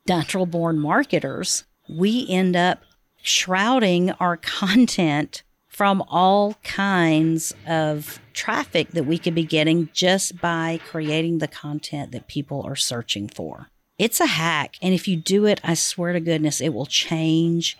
natural 0.07 0.47
born 0.47 0.79
marketers, 0.79 1.65
we 1.87 2.25
end 2.27 2.55
up 2.55 2.81
shrouding 3.21 4.09
our 4.13 4.37
content 4.37 5.43
from 5.67 6.01
all 6.09 6.55
kinds 6.63 7.53
of 7.67 8.19
traffic 8.33 8.89
that 8.93 9.05
we 9.05 9.19
could 9.19 9.35
be 9.35 9.43
getting 9.43 9.89
just 9.93 10.41
by 10.41 10.79
creating 10.83 11.37
the 11.37 11.47
content 11.47 12.11
that 12.11 12.27
people 12.27 12.63
are 12.63 12.75
searching 12.75 13.27
for. 13.27 13.67
It's 13.99 14.19
a 14.19 14.25
hack. 14.25 14.77
And 14.81 14.95
if 14.95 15.07
you 15.07 15.15
do 15.15 15.45
it, 15.45 15.61
I 15.63 15.75
swear 15.75 16.13
to 16.13 16.19
goodness, 16.19 16.59
it 16.59 16.73
will 16.73 16.87
change 16.87 17.77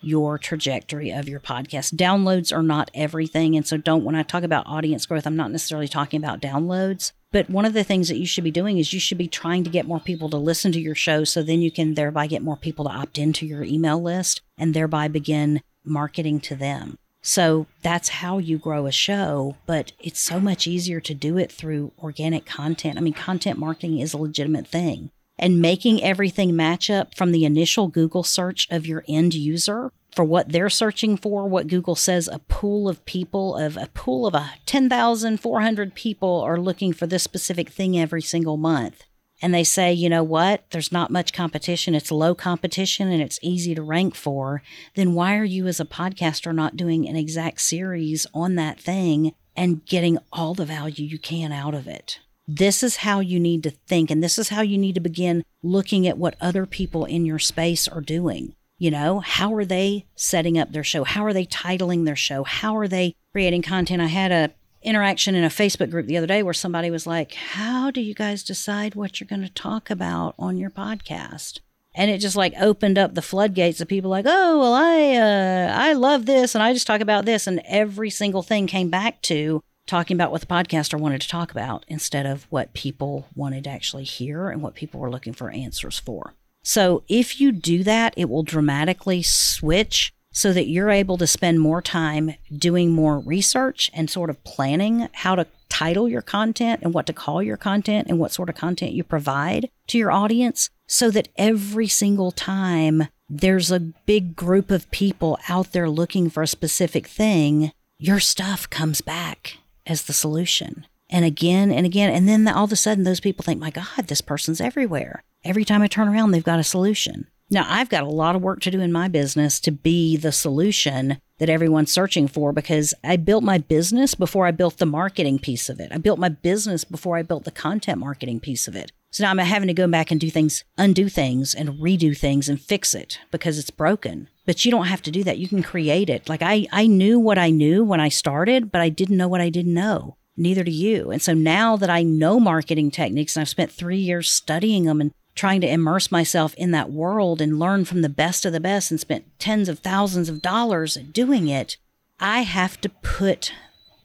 your 0.00 0.38
trajectory 0.38 1.10
of 1.10 1.28
your 1.28 1.40
podcast. 1.40 1.96
Downloads 1.96 2.50
are 2.50 2.62
not 2.62 2.90
everything. 2.94 3.56
And 3.56 3.66
so, 3.66 3.76
don't, 3.76 4.04
when 4.04 4.14
I 4.14 4.22
talk 4.22 4.42
about 4.42 4.66
audience 4.66 5.04
growth, 5.04 5.26
I'm 5.26 5.36
not 5.36 5.50
necessarily 5.50 5.86
talking 5.86 6.24
about 6.24 6.40
downloads. 6.40 7.12
But 7.32 7.48
one 7.48 7.64
of 7.64 7.74
the 7.74 7.84
things 7.84 8.08
that 8.08 8.18
you 8.18 8.26
should 8.26 8.42
be 8.44 8.50
doing 8.50 8.78
is 8.78 8.92
you 8.92 8.98
should 8.98 9.18
be 9.18 9.28
trying 9.28 9.62
to 9.64 9.70
get 9.70 9.86
more 9.86 10.00
people 10.00 10.28
to 10.30 10.36
listen 10.36 10.72
to 10.72 10.80
your 10.80 10.96
show 10.96 11.22
so 11.22 11.42
then 11.42 11.60
you 11.60 11.70
can 11.70 11.94
thereby 11.94 12.26
get 12.26 12.42
more 12.42 12.56
people 12.56 12.84
to 12.86 12.90
opt 12.90 13.18
into 13.18 13.46
your 13.46 13.62
email 13.62 14.02
list 14.02 14.42
and 14.58 14.74
thereby 14.74 15.06
begin 15.06 15.62
marketing 15.84 16.40
to 16.40 16.56
them. 16.56 16.98
So 17.22 17.66
that's 17.82 18.08
how 18.08 18.38
you 18.38 18.58
grow 18.58 18.86
a 18.86 18.92
show, 18.92 19.56
but 19.66 19.92
it's 20.00 20.20
so 20.20 20.40
much 20.40 20.66
easier 20.66 21.00
to 21.00 21.14
do 21.14 21.36
it 21.36 21.52
through 21.52 21.92
organic 22.02 22.46
content. 22.46 22.96
I 22.96 23.00
mean, 23.00 23.12
content 23.12 23.58
marketing 23.58 23.98
is 23.98 24.12
a 24.12 24.18
legitimate 24.18 24.66
thing. 24.66 25.10
And 25.38 25.62
making 25.62 26.02
everything 26.02 26.56
match 26.56 26.90
up 26.90 27.14
from 27.14 27.32
the 27.32 27.44
initial 27.44 27.88
Google 27.88 28.24
search 28.24 28.66
of 28.70 28.86
your 28.86 29.04
end 29.08 29.34
user 29.34 29.92
for 30.12 30.24
what 30.24 30.50
they're 30.50 30.70
searching 30.70 31.16
for, 31.16 31.46
what 31.46 31.66
Google 31.66 31.94
says 31.94 32.28
a 32.28 32.38
pool 32.40 32.88
of 32.88 33.04
people 33.04 33.56
of 33.56 33.76
a 33.76 33.88
pool 33.94 34.26
of 34.26 34.34
a 34.34 34.52
10,400 34.66 35.94
people 35.94 36.40
are 36.40 36.58
looking 36.58 36.92
for 36.92 37.06
this 37.06 37.22
specific 37.22 37.68
thing 37.68 37.98
every 37.98 38.22
single 38.22 38.56
month. 38.56 39.04
And 39.42 39.54
they 39.54 39.64
say, 39.64 39.92
you 39.92 40.08
know 40.08 40.22
what, 40.22 40.64
there's 40.70 40.92
not 40.92 41.10
much 41.10 41.32
competition, 41.32 41.94
it's 41.94 42.10
low 42.10 42.34
competition 42.34 43.10
and 43.10 43.22
it's 43.22 43.38
easy 43.42 43.74
to 43.74 43.82
rank 43.82 44.14
for, 44.14 44.62
then 44.96 45.14
why 45.14 45.36
are 45.36 45.44
you 45.44 45.66
as 45.66 45.80
a 45.80 45.86
podcaster 45.86 46.54
not 46.54 46.76
doing 46.76 47.08
an 47.08 47.16
exact 47.16 47.60
series 47.62 48.26
on 48.34 48.56
that 48.56 48.78
thing 48.78 49.32
and 49.56 49.84
getting 49.86 50.18
all 50.32 50.54
the 50.54 50.66
value 50.66 51.06
you 51.06 51.18
can 51.18 51.52
out 51.52 51.74
of 51.74 51.88
it? 51.88 52.18
This 52.46 52.82
is 52.82 52.96
how 52.96 53.20
you 53.20 53.38
need 53.38 53.62
to 53.62 53.70
think, 53.70 54.10
and 54.10 54.22
this 54.22 54.38
is 54.38 54.48
how 54.48 54.60
you 54.60 54.76
need 54.76 54.96
to 54.96 55.00
begin 55.00 55.44
looking 55.62 56.06
at 56.06 56.18
what 56.18 56.36
other 56.40 56.66
people 56.66 57.04
in 57.04 57.24
your 57.24 57.38
space 57.38 57.86
are 57.86 58.00
doing. 58.00 58.54
You 58.80 58.90
know, 58.90 59.20
how 59.20 59.52
are 59.52 59.66
they 59.66 60.06
setting 60.16 60.56
up 60.56 60.72
their 60.72 60.82
show? 60.82 61.04
How 61.04 61.22
are 61.26 61.34
they 61.34 61.44
titling 61.44 62.06
their 62.06 62.16
show? 62.16 62.44
How 62.44 62.74
are 62.78 62.88
they 62.88 63.14
creating 63.30 63.60
content? 63.60 64.00
I 64.00 64.06
had 64.06 64.32
a 64.32 64.50
interaction 64.82 65.34
in 65.34 65.44
a 65.44 65.50
Facebook 65.50 65.90
group 65.90 66.06
the 66.06 66.16
other 66.16 66.26
day 66.26 66.42
where 66.42 66.54
somebody 66.54 66.90
was 66.90 67.06
like, 67.06 67.34
"How 67.34 67.90
do 67.90 68.00
you 68.00 68.14
guys 68.14 68.42
decide 68.42 68.94
what 68.94 69.20
you're 69.20 69.28
going 69.28 69.42
to 69.42 69.52
talk 69.52 69.90
about 69.90 70.34
on 70.38 70.56
your 70.56 70.70
podcast?" 70.70 71.60
And 71.94 72.10
it 72.10 72.22
just 72.22 72.36
like 72.36 72.54
opened 72.58 72.96
up 72.96 73.14
the 73.14 73.20
floodgates 73.20 73.82
of 73.82 73.88
people 73.88 74.10
like, 74.10 74.24
"Oh, 74.26 74.58
well, 74.58 74.72
I 74.72 75.14
uh, 75.14 75.74
I 75.76 75.92
love 75.92 76.24
this, 76.24 76.54
and 76.54 76.64
I 76.64 76.72
just 76.72 76.86
talk 76.86 77.02
about 77.02 77.26
this," 77.26 77.46
and 77.46 77.60
every 77.66 78.08
single 78.08 78.42
thing 78.42 78.66
came 78.66 78.88
back 78.88 79.20
to 79.22 79.62
talking 79.86 80.16
about 80.16 80.32
what 80.32 80.40
the 80.40 80.46
podcaster 80.46 80.98
wanted 80.98 81.20
to 81.20 81.28
talk 81.28 81.50
about 81.50 81.84
instead 81.86 82.24
of 82.24 82.46
what 82.48 82.72
people 82.72 83.26
wanted 83.34 83.64
to 83.64 83.70
actually 83.70 84.04
hear 84.04 84.48
and 84.48 84.62
what 84.62 84.74
people 84.74 85.00
were 85.00 85.10
looking 85.10 85.34
for 85.34 85.50
answers 85.50 85.98
for. 85.98 86.32
So 86.62 87.02
if 87.08 87.40
you 87.40 87.52
do 87.52 87.82
that, 87.84 88.14
it 88.16 88.28
will 88.28 88.42
dramatically 88.42 89.22
switch 89.22 90.12
so 90.32 90.52
that 90.52 90.68
you're 90.68 90.90
able 90.90 91.18
to 91.18 91.26
spend 91.26 91.60
more 91.60 91.82
time 91.82 92.34
doing 92.56 92.90
more 92.90 93.18
research 93.18 93.90
and 93.92 94.08
sort 94.08 94.30
of 94.30 94.42
planning 94.44 95.08
how 95.12 95.34
to 95.34 95.46
title 95.68 96.08
your 96.08 96.22
content 96.22 96.80
and 96.82 96.92
what 96.94 97.06
to 97.06 97.12
call 97.12 97.42
your 97.42 97.56
content 97.56 98.08
and 98.08 98.18
what 98.18 98.32
sort 98.32 98.48
of 98.48 98.54
content 98.54 98.92
you 98.92 99.02
provide 99.02 99.68
to 99.86 99.98
your 99.98 100.10
audience 100.10 100.70
so 100.86 101.10
that 101.10 101.28
every 101.36 101.86
single 101.86 102.30
time 102.30 103.08
there's 103.28 103.70
a 103.70 103.80
big 103.80 104.34
group 104.34 104.70
of 104.70 104.90
people 104.90 105.38
out 105.48 105.72
there 105.72 105.88
looking 105.88 106.28
for 106.28 106.42
a 106.42 106.48
specific 106.48 107.06
thing, 107.06 107.72
your 107.98 108.18
stuff 108.20 108.68
comes 108.68 109.00
back 109.00 109.58
as 109.86 110.02
the 110.02 110.12
solution. 110.12 110.86
And 111.08 111.24
again 111.24 111.72
and 111.72 111.84
again. 111.84 112.12
And 112.12 112.28
then 112.28 112.46
all 112.46 112.64
of 112.64 112.72
a 112.72 112.76
sudden, 112.76 113.02
those 113.02 113.20
people 113.20 113.42
think, 113.42 113.60
my 113.60 113.70
God, 113.70 114.06
this 114.06 114.20
person's 114.20 114.60
everywhere. 114.60 115.24
Every 115.42 115.64
time 115.64 115.80
I 115.80 115.86
turn 115.86 116.08
around, 116.08 116.32
they've 116.32 116.44
got 116.44 116.58
a 116.58 116.64
solution. 116.64 117.26
Now, 117.50 117.66
I've 117.68 117.88
got 117.88 118.04
a 118.04 118.08
lot 118.08 118.36
of 118.36 118.42
work 118.42 118.60
to 118.60 118.70
do 118.70 118.80
in 118.80 118.92
my 118.92 119.08
business 119.08 119.58
to 119.60 119.72
be 119.72 120.16
the 120.16 120.32
solution 120.32 121.18
that 121.38 121.48
everyone's 121.48 121.90
searching 121.90 122.28
for 122.28 122.52
because 122.52 122.94
I 123.02 123.16
built 123.16 123.42
my 123.42 123.58
business 123.58 124.14
before 124.14 124.46
I 124.46 124.50
built 124.50 124.76
the 124.76 124.86
marketing 124.86 125.38
piece 125.38 125.68
of 125.68 125.80
it. 125.80 125.90
I 125.90 125.98
built 125.98 126.18
my 126.18 126.28
business 126.28 126.84
before 126.84 127.16
I 127.16 127.22
built 127.22 127.44
the 127.44 127.50
content 127.50 127.98
marketing 127.98 128.38
piece 128.38 128.68
of 128.68 128.76
it. 128.76 128.92
So 129.10 129.24
now 129.24 129.30
I'm 129.30 129.38
having 129.38 129.66
to 129.66 129.74
go 129.74 129.88
back 129.88 130.10
and 130.10 130.20
do 130.20 130.30
things, 130.30 130.62
undo 130.78 131.08
things 131.08 131.54
and 131.54 131.70
redo 131.70 132.16
things 132.16 132.48
and 132.48 132.60
fix 132.60 132.94
it 132.94 133.18
because 133.30 133.58
it's 133.58 133.70
broken. 133.70 134.28
But 134.46 134.64
you 134.64 134.70
don't 134.70 134.86
have 134.86 135.02
to 135.02 135.10
do 135.10 135.24
that. 135.24 135.38
You 135.38 135.48
can 135.48 135.62
create 135.62 136.10
it. 136.10 136.28
Like 136.28 136.42
I, 136.42 136.68
I 136.70 136.86
knew 136.86 137.18
what 137.18 137.38
I 137.38 137.50
knew 137.50 137.82
when 137.82 137.98
I 137.98 138.10
started, 138.10 138.70
but 138.70 138.80
I 138.82 138.90
didn't 138.90 139.16
know 139.16 139.28
what 139.28 139.40
I 139.40 139.48
didn't 139.48 139.74
know. 139.74 140.16
Neither 140.36 140.62
do 140.62 140.70
you. 140.70 141.10
And 141.10 141.20
so 141.20 141.34
now 141.34 141.76
that 141.76 141.90
I 141.90 142.02
know 142.02 142.38
marketing 142.38 142.90
techniques 142.90 143.36
and 143.36 143.42
I've 143.42 143.48
spent 143.48 143.72
three 143.72 143.98
years 143.98 144.30
studying 144.30 144.84
them 144.84 145.00
and 145.00 145.12
trying 145.34 145.60
to 145.60 145.70
immerse 145.70 146.10
myself 146.10 146.54
in 146.54 146.70
that 146.72 146.90
world 146.90 147.40
and 147.40 147.58
learn 147.58 147.84
from 147.84 148.02
the 148.02 148.08
best 148.08 148.44
of 148.44 148.52
the 148.52 148.60
best 148.60 148.90
and 148.90 149.00
spent 149.00 149.26
tens 149.38 149.68
of 149.68 149.78
thousands 149.78 150.28
of 150.28 150.42
dollars 150.42 150.96
doing 151.12 151.48
it, 151.48 151.76
I 152.18 152.42
have 152.42 152.80
to 152.82 152.88
put 152.88 153.52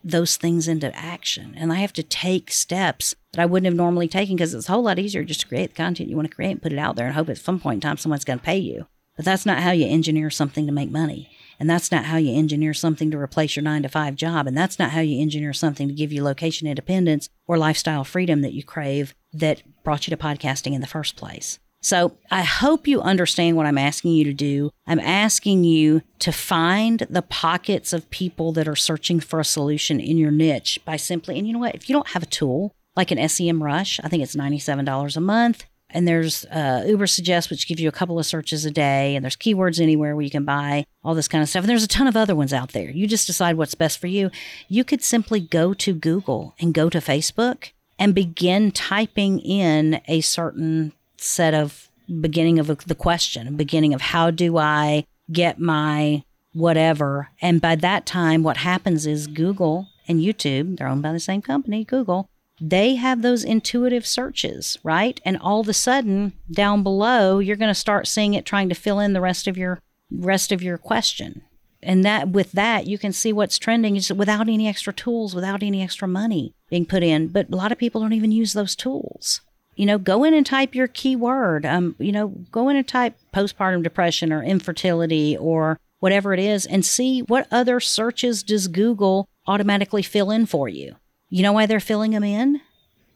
those 0.03 0.38
things 0.38 0.67
into 0.67 0.95
action 0.95 1.55
and 1.57 1.73
I 1.73 1.77
have 1.77 1.93
to 1.93 2.03
take 2.03 2.51
steps 2.51 3.15
that 3.33 3.41
I 3.41 3.45
wouldn't 3.45 3.65
have 3.65 3.75
normally 3.75 4.07
taken 4.07 4.35
because 4.35 4.53
it's 4.53 4.69
a 4.69 4.71
whole 4.71 4.83
lot 4.83 4.99
easier 4.99 5.23
just 5.23 5.41
to 5.41 5.47
create 5.47 5.71
the 5.71 5.75
content 5.75 6.09
you 6.09 6.15
want 6.15 6.29
to 6.29 6.35
create 6.35 6.51
and 6.51 6.61
put 6.61 6.71
it 6.71 6.77
out 6.79 6.95
there 6.95 7.07
and 7.07 7.15
hope 7.15 7.29
at 7.29 7.39
some 7.39 7.59
point 7.59 7.77
in 7.77 7.81
time 7.81 7.97
someone's 7.97 8.23
going 8.23 8.39
to 8.39 8.45
pay 8.45 8.57
you. 8.57 8.85
But 9.15 9.25
that's 9.25 9.45
not 9.45 9.59
how 9.59 9.71
you 9.71 9.88
engineer 9.88 10.29
something 10.29 10.65
to 10.67 10.71
make 10.71 10.91
money. 10.91 11.31
And 11.59 11.69
that's 11.69 11.91
not 11.91 12.05
how 12.05 12.17
you 12.17 12.35
engineer 12.35 12.73
something 12.73 13.09
to 13.11 13.17
replace 13.17 13.55
your 13.55 13.63
nine 13.63 13.83
to 13.83 13.89
five 13.89 14.15
job. 14.15 14.45
And 14.45 14.57
that's 14.57 14.77
not 14.77 14.91
how 14.91 14.99
you 14.99 15.21
engineer 15.21 15.53
something 15.53 15.88
to 15.88 15.93
give 15.93 16.11
you 16.11 16.23
location 16.23 16.67
independence 16.67 17.29
or 17.47 17.57
lifestyle 17.57 18.03
freedom 18.03 18.41
that 18.41 18.53
you 18.53 18.63
crave 18.63 19.15
that 19.39 19.62
brought 19.84 20.08
you 20.08 20.15
to 20.15 20.21
podcasting 20.21 20.74
in 20.74 20.82
the 20.82 20.88
first 20.88 21.15
place. 21.15 21.60
So 21.82 22.17
I 22.32 22.41
hope 22.41 22.88
you 22.88 23.00
understand 23.00 23.58
what 23.58 23.67
I'm 23.67 23.78
asking 23.78 24.13
you 24.13 24.24
to 24.24 24.34
do. 24.34 24.71
I'm 24.88 25.00
asking 25.00 25.65
you 25.65 26.02
to 26.17 26.32
find 26.32 27.06
the 27.12 27.21
pockets 27.21 27.93
of 27.93 28.10
people 28.10 28.52
that 28.54 28.67
are 28.67 28.76
searching 28.76 29.19
for 29.19 29.39
a 29.39 29.45
solution 29.45 30.00
in 30.00 30.17
your 30.17 30.32
niche 30.32 30.80
by 30.84 30.95
simply, 30.95 31.38
and 31.38 31.45
you 31.45 31.54
know 31.54 31.60
what? 31.60 31.76
If 31.76 31.88
you 31.88 31.93
don't 31.93 32.08
have 32.08 32.24
a 32.24 32.26
tool 32.28 32.74
like 32.95 33.12
an 33.12 33.30
SEM 33.30 33.62
Rush, 33.62 34.00
I 34.04 34.08
think 34.08 34.24
it's 34.24 34.36
$97 34.36 35.15
a 35.15 35.19
month. 35.19 35.65
And 35.91 36.08
there's 36.08 36.43
uh, 36.45 36.84
Ubersuggest, 36.88 37.52
which 37.52 37.67
gives 37.67 37.80
you 37.80 37.88
a 37.88 37.91
couple 37.91 38.17
of 38.17 38.26
searches 38.26 38.65
a 38.65 38.71
day. 38.71 39.15
And 39.15 39.24
there's 39.24 39.38
Keywords 39.38 39.80
Anywhere 39.80 40.15
where 40.15 40.26
you 40.26 40.32
can 40.32 40.43
buy 40.43 40.86
all 41.04 41.13
this 41.13 41.28
kind 41.28 41.43
of 41.43 41.50
stuff. 41.50 41.65
And 41.65 41.69
there's 41.69 41.84
a 41.84 41.88
ton 41.88 42.08
of 42.08 42.17
other 42.17 42.36
ones 42.36 42.52
out 42.52 42.71
there. 42.71 42.89
You 42.89 43.06
just 43.06 43.28
decide 43.28 43.58
what's 43.58 43.76
best 43.76 44.00
for 44.00 44.08
you. 44.08 44.32
You 44.67 44.84
could 44.84 45.04
simply 45.04 45.39
go 45.39 45.76
to 45.76 45.93
Google 45.93 46.56
and 46.60 46.74
go 46.74 46.89
to 46.89 46.98
Facebook 46.98 47.74
and 47.97 48.15
begin 48.15 48.71
typing 48.71 49.39
in 49.39 50.01
a 50.08 50.21
certain 50.21 50.93
set 51.17 51.53
of 51.53 51.89
beginning 52.21 52.60
of 52.60 52.67
the 52.86 52.95
question, 52.95 53.55
beginning 53.55 53.93
of 53.93 54.01
how 54.01 54.31
do 54.31 54.58
I 54.58 55.05
get 55.31 55.60
my 55.60 56.23
whatever. 56.53 57.29
And 57.41 57.60
by 57.60 57.75
that 57.75 58.05
time, 58.05 58.43
what 58.43 58.58
happens 58.58 59.05
is 59.05 59.27
Google 59.27 59.88
and 60.08 60.21
YouTube, 60.21 60.77
they're 60.77 60.88
owned 60.88 61.01
by 61.01 61.12
the 61.12 61.19
same 61.19 61.41
company, 61.41 61.84
Google, 61.84 62.29
they 62.62 62.95
have 62.95 63.21
those 63.21 63.43
intuitive 63.43 64.05
searches, 64.05 64.77
right? 64.84 65.19
And 65.25 65.38
all 65.38 65.60
of 65.60 65.67
a 65.67 65.73
sudden, 65.73 66.34
down 66.49 66.84
below, 66.84 67.39
you're 67.39 67.58
going 67.58 67.69
to 67.69 67.75
start 67.75 68.08
seeing 68.08 68.34
it 68.34 68.45
trying 68.45 68.69
to 68.69 68.75
fill 68.75 68.99
in 68.99 69.13
the 69.13 69.21
rest 69.21 69.47
of 69.47 69.58
your 69.58 69.79
rest 70.12 70.51
of 70.51 70.62
your 70.62 70.77
question. 70.77 71.41
And 71.86 72.04
that 72.04 72.30
with 72.30 72.52
that, 72.54 72.88
you 72.88 72.98
can 72.98 73.13
see 73.13 73.32
what's 73.32 73.58
trending 73.58 74.00
without 74.15 74.50
any 74.50 74.67
extra 74.67 74.91
tools, 74.91 75.36
without 75.36 75.63
any 75.63 75.82
extra 75.82 76.08
money 76.08 76.54
being 76.69 76.86
put 76.86 77.04
in. 77.04 77.28
But 77.28 77.50
a 77.52 77.56
lot 77.56 77.71
of 77.71 77.78
people 77.78 78.02
don't 78.02 78.13
even 78.13 78.32
use 78.32 78.54
those 78.54 78.76
tools 78.76 79.41
you 79.76 79.86
know, 79.86 79.98
go 79.98 80.24
in 80.24 80.34
and 80.34 80.45
type 80.45 80.74
your 80.74 80.88
keyword. 80.88 81.65
Um, 81.65 81.95
you 82.00 82.12
know, 82.12 82.30
go 82.52 82.69
in 82.69 82.78
and 82.78 82.88
type 82.88 83.17
postpartum 83.34 83.84
depression 83.84 84.32
or 84.32 84.43
infertility 84.43 85.38
or 85.38 85.80
whatever 86.00 86.34
it 86.34 86.39
is 86.39 86.65
and 86.65 86.86
see 86.86 87.21
what 87.21 87.48
other 87.52 87.80
searches 87.80 88.43
does 88.43 88.67
Google 88.67 89.28
automatically 89.48 90.02
fill 90.02 90.32
in 90.32 90.45
for 90.45 90.69
you. 90.69 90.95
You 91.30 91.43
know 91.43 91.54
why 91.54 91.65
they're 91.65 91.80
filling 91.80 92.12
them 92.12 92.24
in? 92.24 92.62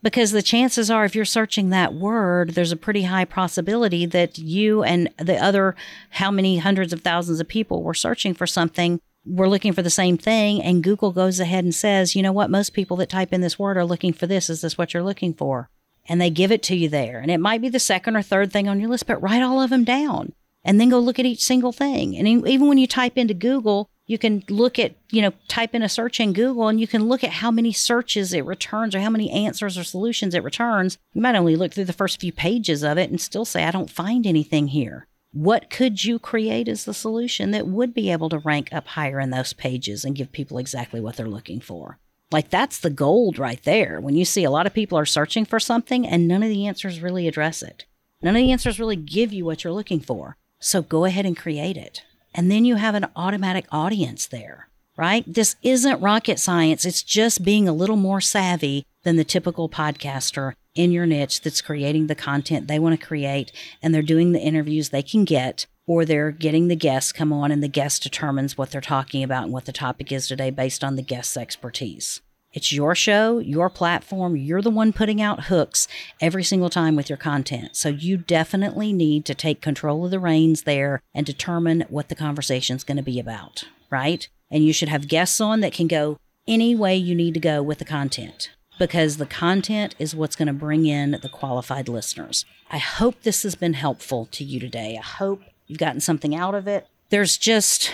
Because 0.02 0.32
the 0.32 0.42
chances 0.42 0.90
are, 0.90 1.04
if 1.04 1.14
you're 1.14 1.26
searching 1.26 1.70
that 1.70 1.94
word, 1.94 2.52
there's 2.52 2.72
a 2.72 2.78
pretty 2.78 3.04
high 3.04 3.26
possibility 3.26 4.06
that 4.06 4.38
you 4.38 4.82
and 4.84 5.10
the 5.18 5.36
other 5.36 5.76
how 6.12 6.32
many 6.32 6.60
hundreds 6.60 6.94
of 6.94 7.02
thousands 7.02 7.40
of 7.42 7.48
people 7.48 7.84
were 7.84 7.94
searching 7.94 8.34
for 8.34 8.48
something 8.48 9.02
we're 9.26 9.50
looking 9.50 9.74
for 9.74 9.82
the 9.82 9.90
same 9.90 10.18
thing. 10.18 10.64
And 10.64 10.84
Google 10.84 11.12
goes 11.12 11.40
ahead 11.40 11.66
and 11.66 11.76
says, 11.76 12.16
you 12.16 12.24
know 12.24 12.32
what? 12.32 12.50
Most 12.50 12.74
people 12.74 12.96
that 12.98 13.10
type 13.10 13.34
in 13.34 13.42
this 13.42 13.60
word 13.60 13.76
are 13.76 13.86
looking 13.86 14.14
for 14.14 14.26
this. 14.26 14.50
Is 14.50 14.62
this 14.62 14.78
what 14.78 14.94
you're 14.94 15.04
looking 15.04 15.34
for? 15.34 15.70
and 16.10 16.20
they 16.20 16.32
give 16.32 16.52
it 16.52 16.64
to 16.64 16.76
you 16.76 16.90
there. 16.90 17.20
And 17.20 17.30
it 17.30 17.40
might 17.40 17.62
be 17.62 17.70
the 17.70 17.80
second 17.80 18.18
or 18.18 18.24
third 18.24 18.52
thing 18.52 18.68
on 18.68 18.80
your 18.80 18.90
list, 18.90 19.06
but 19.06 19.22
write 19.22 19.44
all 19.44 19.62
of 19.62 19.70
them 19.70 19.84
down 19.84 20.34
and 20.66 20.82
then 20.82 20.90
go 20.90 21.00
look 21.00 21.20
at 21.20 21.26
each 21.26 21.44
single 21.44 21.72
thing. 21.72 22.18
And 22.18 22.28
even 22.28 22.68
when 22.68 22.80
you 22.80 22.88
type 22.88 23.18
into 23.18 23.36
Google, 23.36 23.90
you 24.10 24.18
can 24.18 24.44
look 24.50 24.80
at, 24.80 24.96
you 25.12 25.22
know, 25.22 25.34
type 25.48 25.76
in 25.76 25.84
a 25.84 25.88
search 25.88 26.20
in 26.20 26.34
Google 26.34 26.68
and 26.68 26.82
you 26.82 26.88
can 26.88 27.08
look 27.08 27.24
at 27.24 27.30
how 27.30 27.52
many 27.52 27.72
searches 27.72 28.34
it 28.34 28.44
returns 28.44 28.96
or 28.96 29.02
how 29.02 29.12
many 29.12 29.30
answers 29.30 29.78
or 29.78 29.84
solutions 29.84 30.34
it 30.34 30.44
returns. 30.44 30.98
You 31.14 31.22
might 31.22 31.36
only 31.36 31.56
look 31.56 31.76
through 31.76 31.86
the 31.86 31.94
first 31.94 32.20
few 32.20 32.32
pages 32.34 32.84
of 32.84 32.98
it 32.98 33.12
and 33.12 33.22
still 33.22 33.46
say, 33.46 33.66
I 33.66 33.70
don't 33.70 33.90
find 33.90 34.26
anything 34.26 34.70
here. 34.70 35.06
What 35.32 35.70
could 35.70 36.04
you 36.04 36.18
create 36.18 36.68
as 36.68 36.86
the 36.86 36.94
solution 36.94 37.52
that 37.52 37.68
would 37.68 37.94
be 37.94 38.12
able 38.12 38.30
to 38.30 38.40
rank 38.40 38.70
up 38.74 38.88
higher 38.88 39.20
in 39.20 39.30
those 39.30 39.54
pages 39.54 40.04
and 40.04 40.16
give 40.16 40.32
people 40.32 40.58
exactly 40.58 41.00
what 41.00 41.16
they're 41.16 41.28
looking 41.28 41.62
for? 41.62 42.00
Like 42.32 42.50
that's 42.50 42.80
the 42.80 42.90
gold 42.90 43.38
right 43.38 43.62
there. 43.62 44.02
When 44.02 44.16
you 44.16 44.26
see 44.26 44.44
a 44.44 44.50
lot 44.50 44.66
of 44.66 44.74
people 44.74 44.98
are 44.98 45.06
searching 45.06 45.46
for 45.46 45.60
something 45.60 46.08
and 46.08 46.28
none 46.28 46.42
of 46.42 46.50
the 46.50 46.66
answers 46.66 47.00
really 47.00 47.28
address 47.28 47.62
it. 47.62 47.86
None 48.24 48.36
of 48.36 48.42
the 48.42 48.52
answers 48.52 48.80
really 48.80 48.96
give 48.96 49.32
you 49.32 49.46
what 49.46 49.64
you're 49.64 49.72
looking 49.72 50.00
for. 50.00 50.36
So 50.58 50.82
go 50.82 51.06
ahead 51.06 51.28
and 51.28 51.38
create 51.38 51.78
it. 51.78 52.02
And 52.40 52.50
then 52.50 52.64
you 52.64 52.76
have 52.76 52.96
an 52.96 53.08
automatic 53.18 53.66
audience 53.70 54.26
there, 54.26 54.70
right? 54.96 55.26
This 55.28 55.58
isn't 55.62 56.02
rocket 56.02 56.40
science. 56.40 56.86
It's 56.86 57.04
just 57.04 57.44
being 57.44 57.68
a 57.68 57.74
little 57.74 57.98
more 57.98 58.22
savvy 58.22 58.86
than 59.04 59.18
the 59.18 59.26
typical 59.26 59.68
podcaster 59.68 60.54
in 60.74 60.94
your 60.94 61.06
niche 61.06 61.42
that's 61.42 61.60
creating 61.60 62.08
the 62.08 62.16
content 62.16 62.70
they 62.70 62.80
want 62.80 62.98
to 62.98 63.06
create 63.06 63.52
and 63.84 63.94
they're 63.94 64.02
doing 64.02 64.32
the 64.32 64.40
interviews 64.40 64.88
they 64.88 65.04
can 65.04 65.26
get 65.26 65.66
or 65.86 66.06
they're 66.06 66.32
getting 66.32 66.70
the 66.70 66.78
guests 66.78 67.12
come 67.12 67.34
on 67.34 67.52
and 67.52 67.62
the 67.62 67.68
guest 67.68 68.04
determines 68.04 68.58
what 68.58 68.72
they're 68.72 68.80
talking 68.80 69.22
about 69.22 69.44
and 69.44 69.52
what 69.52 69.66
the 69.66 69.74
topic 69.74 70.10
is 70.10 70.26
today 70.26 70.50
based 70.50 70.82
on 70.82 70.96
the 70.96 71.02
guest's 71.02 71.36
expertise. 71.36 72.22
It's 72.52 72.74
your 72.74 72.96
show, 72.96 73.38
your 73.38 73.70
platform. 73.70 74.36
You're 74.36 74.64
the 74.64 74.72
one 74.72 74.92
putting 74.92 75.22
out 75.22 75.46
hooks 75.46 75.88
every 76.20 76.44
single 76.44 76.70
time 76.70 76.96
with 76.96 77.08
your 77.08 77.18
content. 77.18 77.76
So 77.76 77.90
you 77.90 78.18
definitely 78.18 78.92
need 78.92 79.26
to 79.26 79.36
take 79.36 79.62
control 79.62 80.06
of 80.06 80.12
the 80.12 80.20
reins 80.20 80.64
there 80.64 81.02
and 81.14 81.26
determine 81.26 81.86
what 81.90 82.10
the 82.10 82.16
conversation 82.16 82.76
is 82.76 82.84
going 82.84 82.98
to 82.98 83.04
be 83.04 83.20
about, 83.20 83.66
right? 83.92 84.28
And 84.50 84.66
you 84.66 84.74
should 84.74 84.90
have 84.90 85.08
guests 85.08 85.40
on 85.40 85.60
that 85.60 85.74
can 85.74 85.88
go 85.88 86.18
any 86.48 86.76
way 86.76 86.96
you 86.96 87.14
need 87.14 87.36
to 87.36 87.40
go 87.40 87.62
with 87.62 87.78
the 87.78 87.86
content 87.86 88.50
because 88.80 89.18
the 89.18 89.28
content 89.28 89.94
is 90.00 90.16
what's 90.16 90.36
going 90.36 90.48
to 90.48 90.54
bring 90.54 90.88
in 90.88 91.20
the 91.22 91.30
qualified 91.30 91.88
listeners. 91.88 92.46
I 92.72 92.80
hope 92.80 93.22
this 93.22 93.44
has 93.44 93.54
been 93.54 93.74
helpful 93.74 94.28
to 94.32 94.44
you 94.44 94.60
today. 94.60 94.98
I 94.98 95.06
hope 95.06 95.44
you've 95.68 95.78
gotten 95.78 96.02
something 96.02 96.34
out 96.34 96.56
of 96.56 96.68
it. 96.68 96.88
There's 97.10 97.38
just 97.38 97.94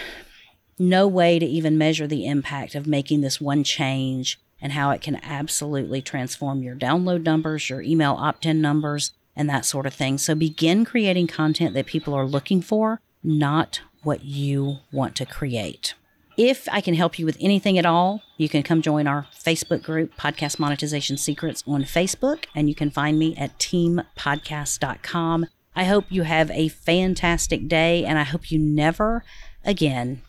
no 0.79 1.07
way 1.07 1.39
to 1.39 1.45
even 1.45 1.77
measure 1.77 2.07
the 2.07 2.25
impact 2.25 2.75
of 2.75 2.87
making 2.87 3.21
this 3.21 3.41
one 3.41 3.63
change 3.63 4.39
and 4.65 4.73
how 4.73 4.89
it 4.89 4.99
can 4.99 5.23
absolutely 5.23 6.01
transform 6.01 6.63
your 6.63 6.75
download 6.75 7.21
numbers, 7.21 7.69
your 7.69 7.83
email 7.83 8.13
opt 8.13 8.47
in 8.47 8.59
numbers, 8.61 9.11
and 9.35 9.47
that 9.47 9.63
sort 9.63 9.85
of 9.85 9.93
thing. 9.93 10.17
So 10.17 10.33
begin 10.33 10.85
creating 10.85 11.27
content 11.27 11.75
that 11.75 11.85
people 11.85 12.15
are 12.15 12.25
looking 12.25 12.63
for, 12.63 12.99
not 13.23 13.81
what 14.01 14.25
you 14.25 14.77
want 14.91 15.15
to 15.17 15.25
create. 15.27 15.93
If 16.35 16.67
I 16.71 16.81
can 16.81 16.95
help 16.95 17.19
you 17.19 17.27
with 17.27 17.37
anything 17.39 17.77
at 17.77 17.85
all, 17.85 18.23
you 18.37 18.49
can 18.49 18.63
come 18.63 18.81
join 18.81 19.05
our 19.05 19.27
Facebook 19.31 19.83
group, 19.83 20.17
Podcast 20.17 20.57
Monetization 20.57 21.17
Secrets, 21.17 21.63
on 21.67 21.83
Facebook, 21.83 22.45
and 22.55 22.67
you 22.67 22.73
can 22.73 22.89
find 22.89 23.19
me 23.19 23.37
at 23.37 23.59
teampodcast.com. 23.59 25.45
I 25.75 25.83
hope 25.83 26.05
you 26.09 26.23
have 26.23 26.49
a 26.49 26.69
fantastic 26.69 27.67
day, 27.67 28.03
and 28.03 28.17
I 28.17 28.23
hope 28.23 28.49
you 28.49 28.57
never 28.57 29.23
again 29.63 30.23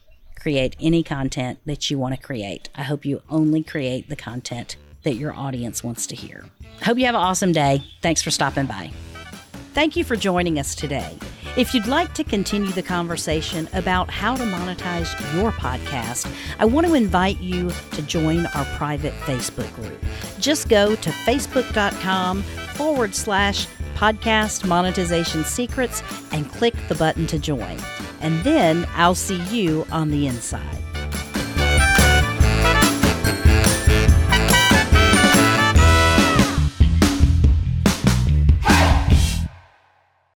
create 0.47 0.77
any 0.81 1.03
content 1.03 1.59
that 1.67 1.91
you 1.91 1.99
want 1.99 2.15
to 2.15 2.21
create. 2.21 2.69
I 2.77 2.85
hope 2.85 3.05
you 3.05 3.21
only 3.29 3.65
create 3.65 4.09
the 4.09 4.15
content 4.15 4.77
that 5.03 5.17
your 5.17 5.35
audience 5.35 5.83
wants 5.83 6.07
to 6.07 6.15
hear. 6.15 6.45
Hope 6.85 6.99
you 6.99 7.07
have 7.07 7.17
an 7.17 7.21
awesome 7.21 7.51
day. 7.51 7.83
Thanks 8.01 8.23
for 8.23 8.31
stopping 8.31 8.67
by. 8.67 8.93
Thank 9.75 9.97
you 9.97 10.05
for 10.05 10.15
joining 10.15 10.61
us 10.61 10.77
today. 10.77 11.19
If 11.57 11.75
you'd 11.75 11.89
like 11.89 12.15
to 12.15 12.23
continue 12.23 12.71
the 12.71 12.83
conversation 12.85 13.69
about 13.73 14.09
how 14.09 14.37
to 14.37 14.45
monetize 14.45 15.11
your 15.35 15.51
podcast, 15.51 16.33
I 16.61 16.65
want 16.65 16.87
to 16.87 16.95
invite 16.95 17.41
you 17.41 17.73
to 17.91 18.03
join 18.03 18.47
our 18.47 18.65
private 18.77 19.15
Facebook 19.23 19.75
group. 19.75 20.01
Just 20.39 20.69
go 20.69 20.95
to 20.95 21.11
facebook.com 21.11 22.43
forward 22.77 23.17
slash 23.17 23.67
Podcast 23.97 24.69
Monetization 24.69 25.43
Secrets 25.43 26.03
and 26.31 26.51
click 26.53 26.75
the 26.89 26.95
button 26.95 27.27
to 27.29 27.39
join. 27.39 27.79
And 28.21 28.45
then 28.45 28.87
I'll 28.95 29.15
see 29.15 29.41
you 29.45 29.87
on 29.91 30.11
the 30.11 30.27
inside. 30.27 30.86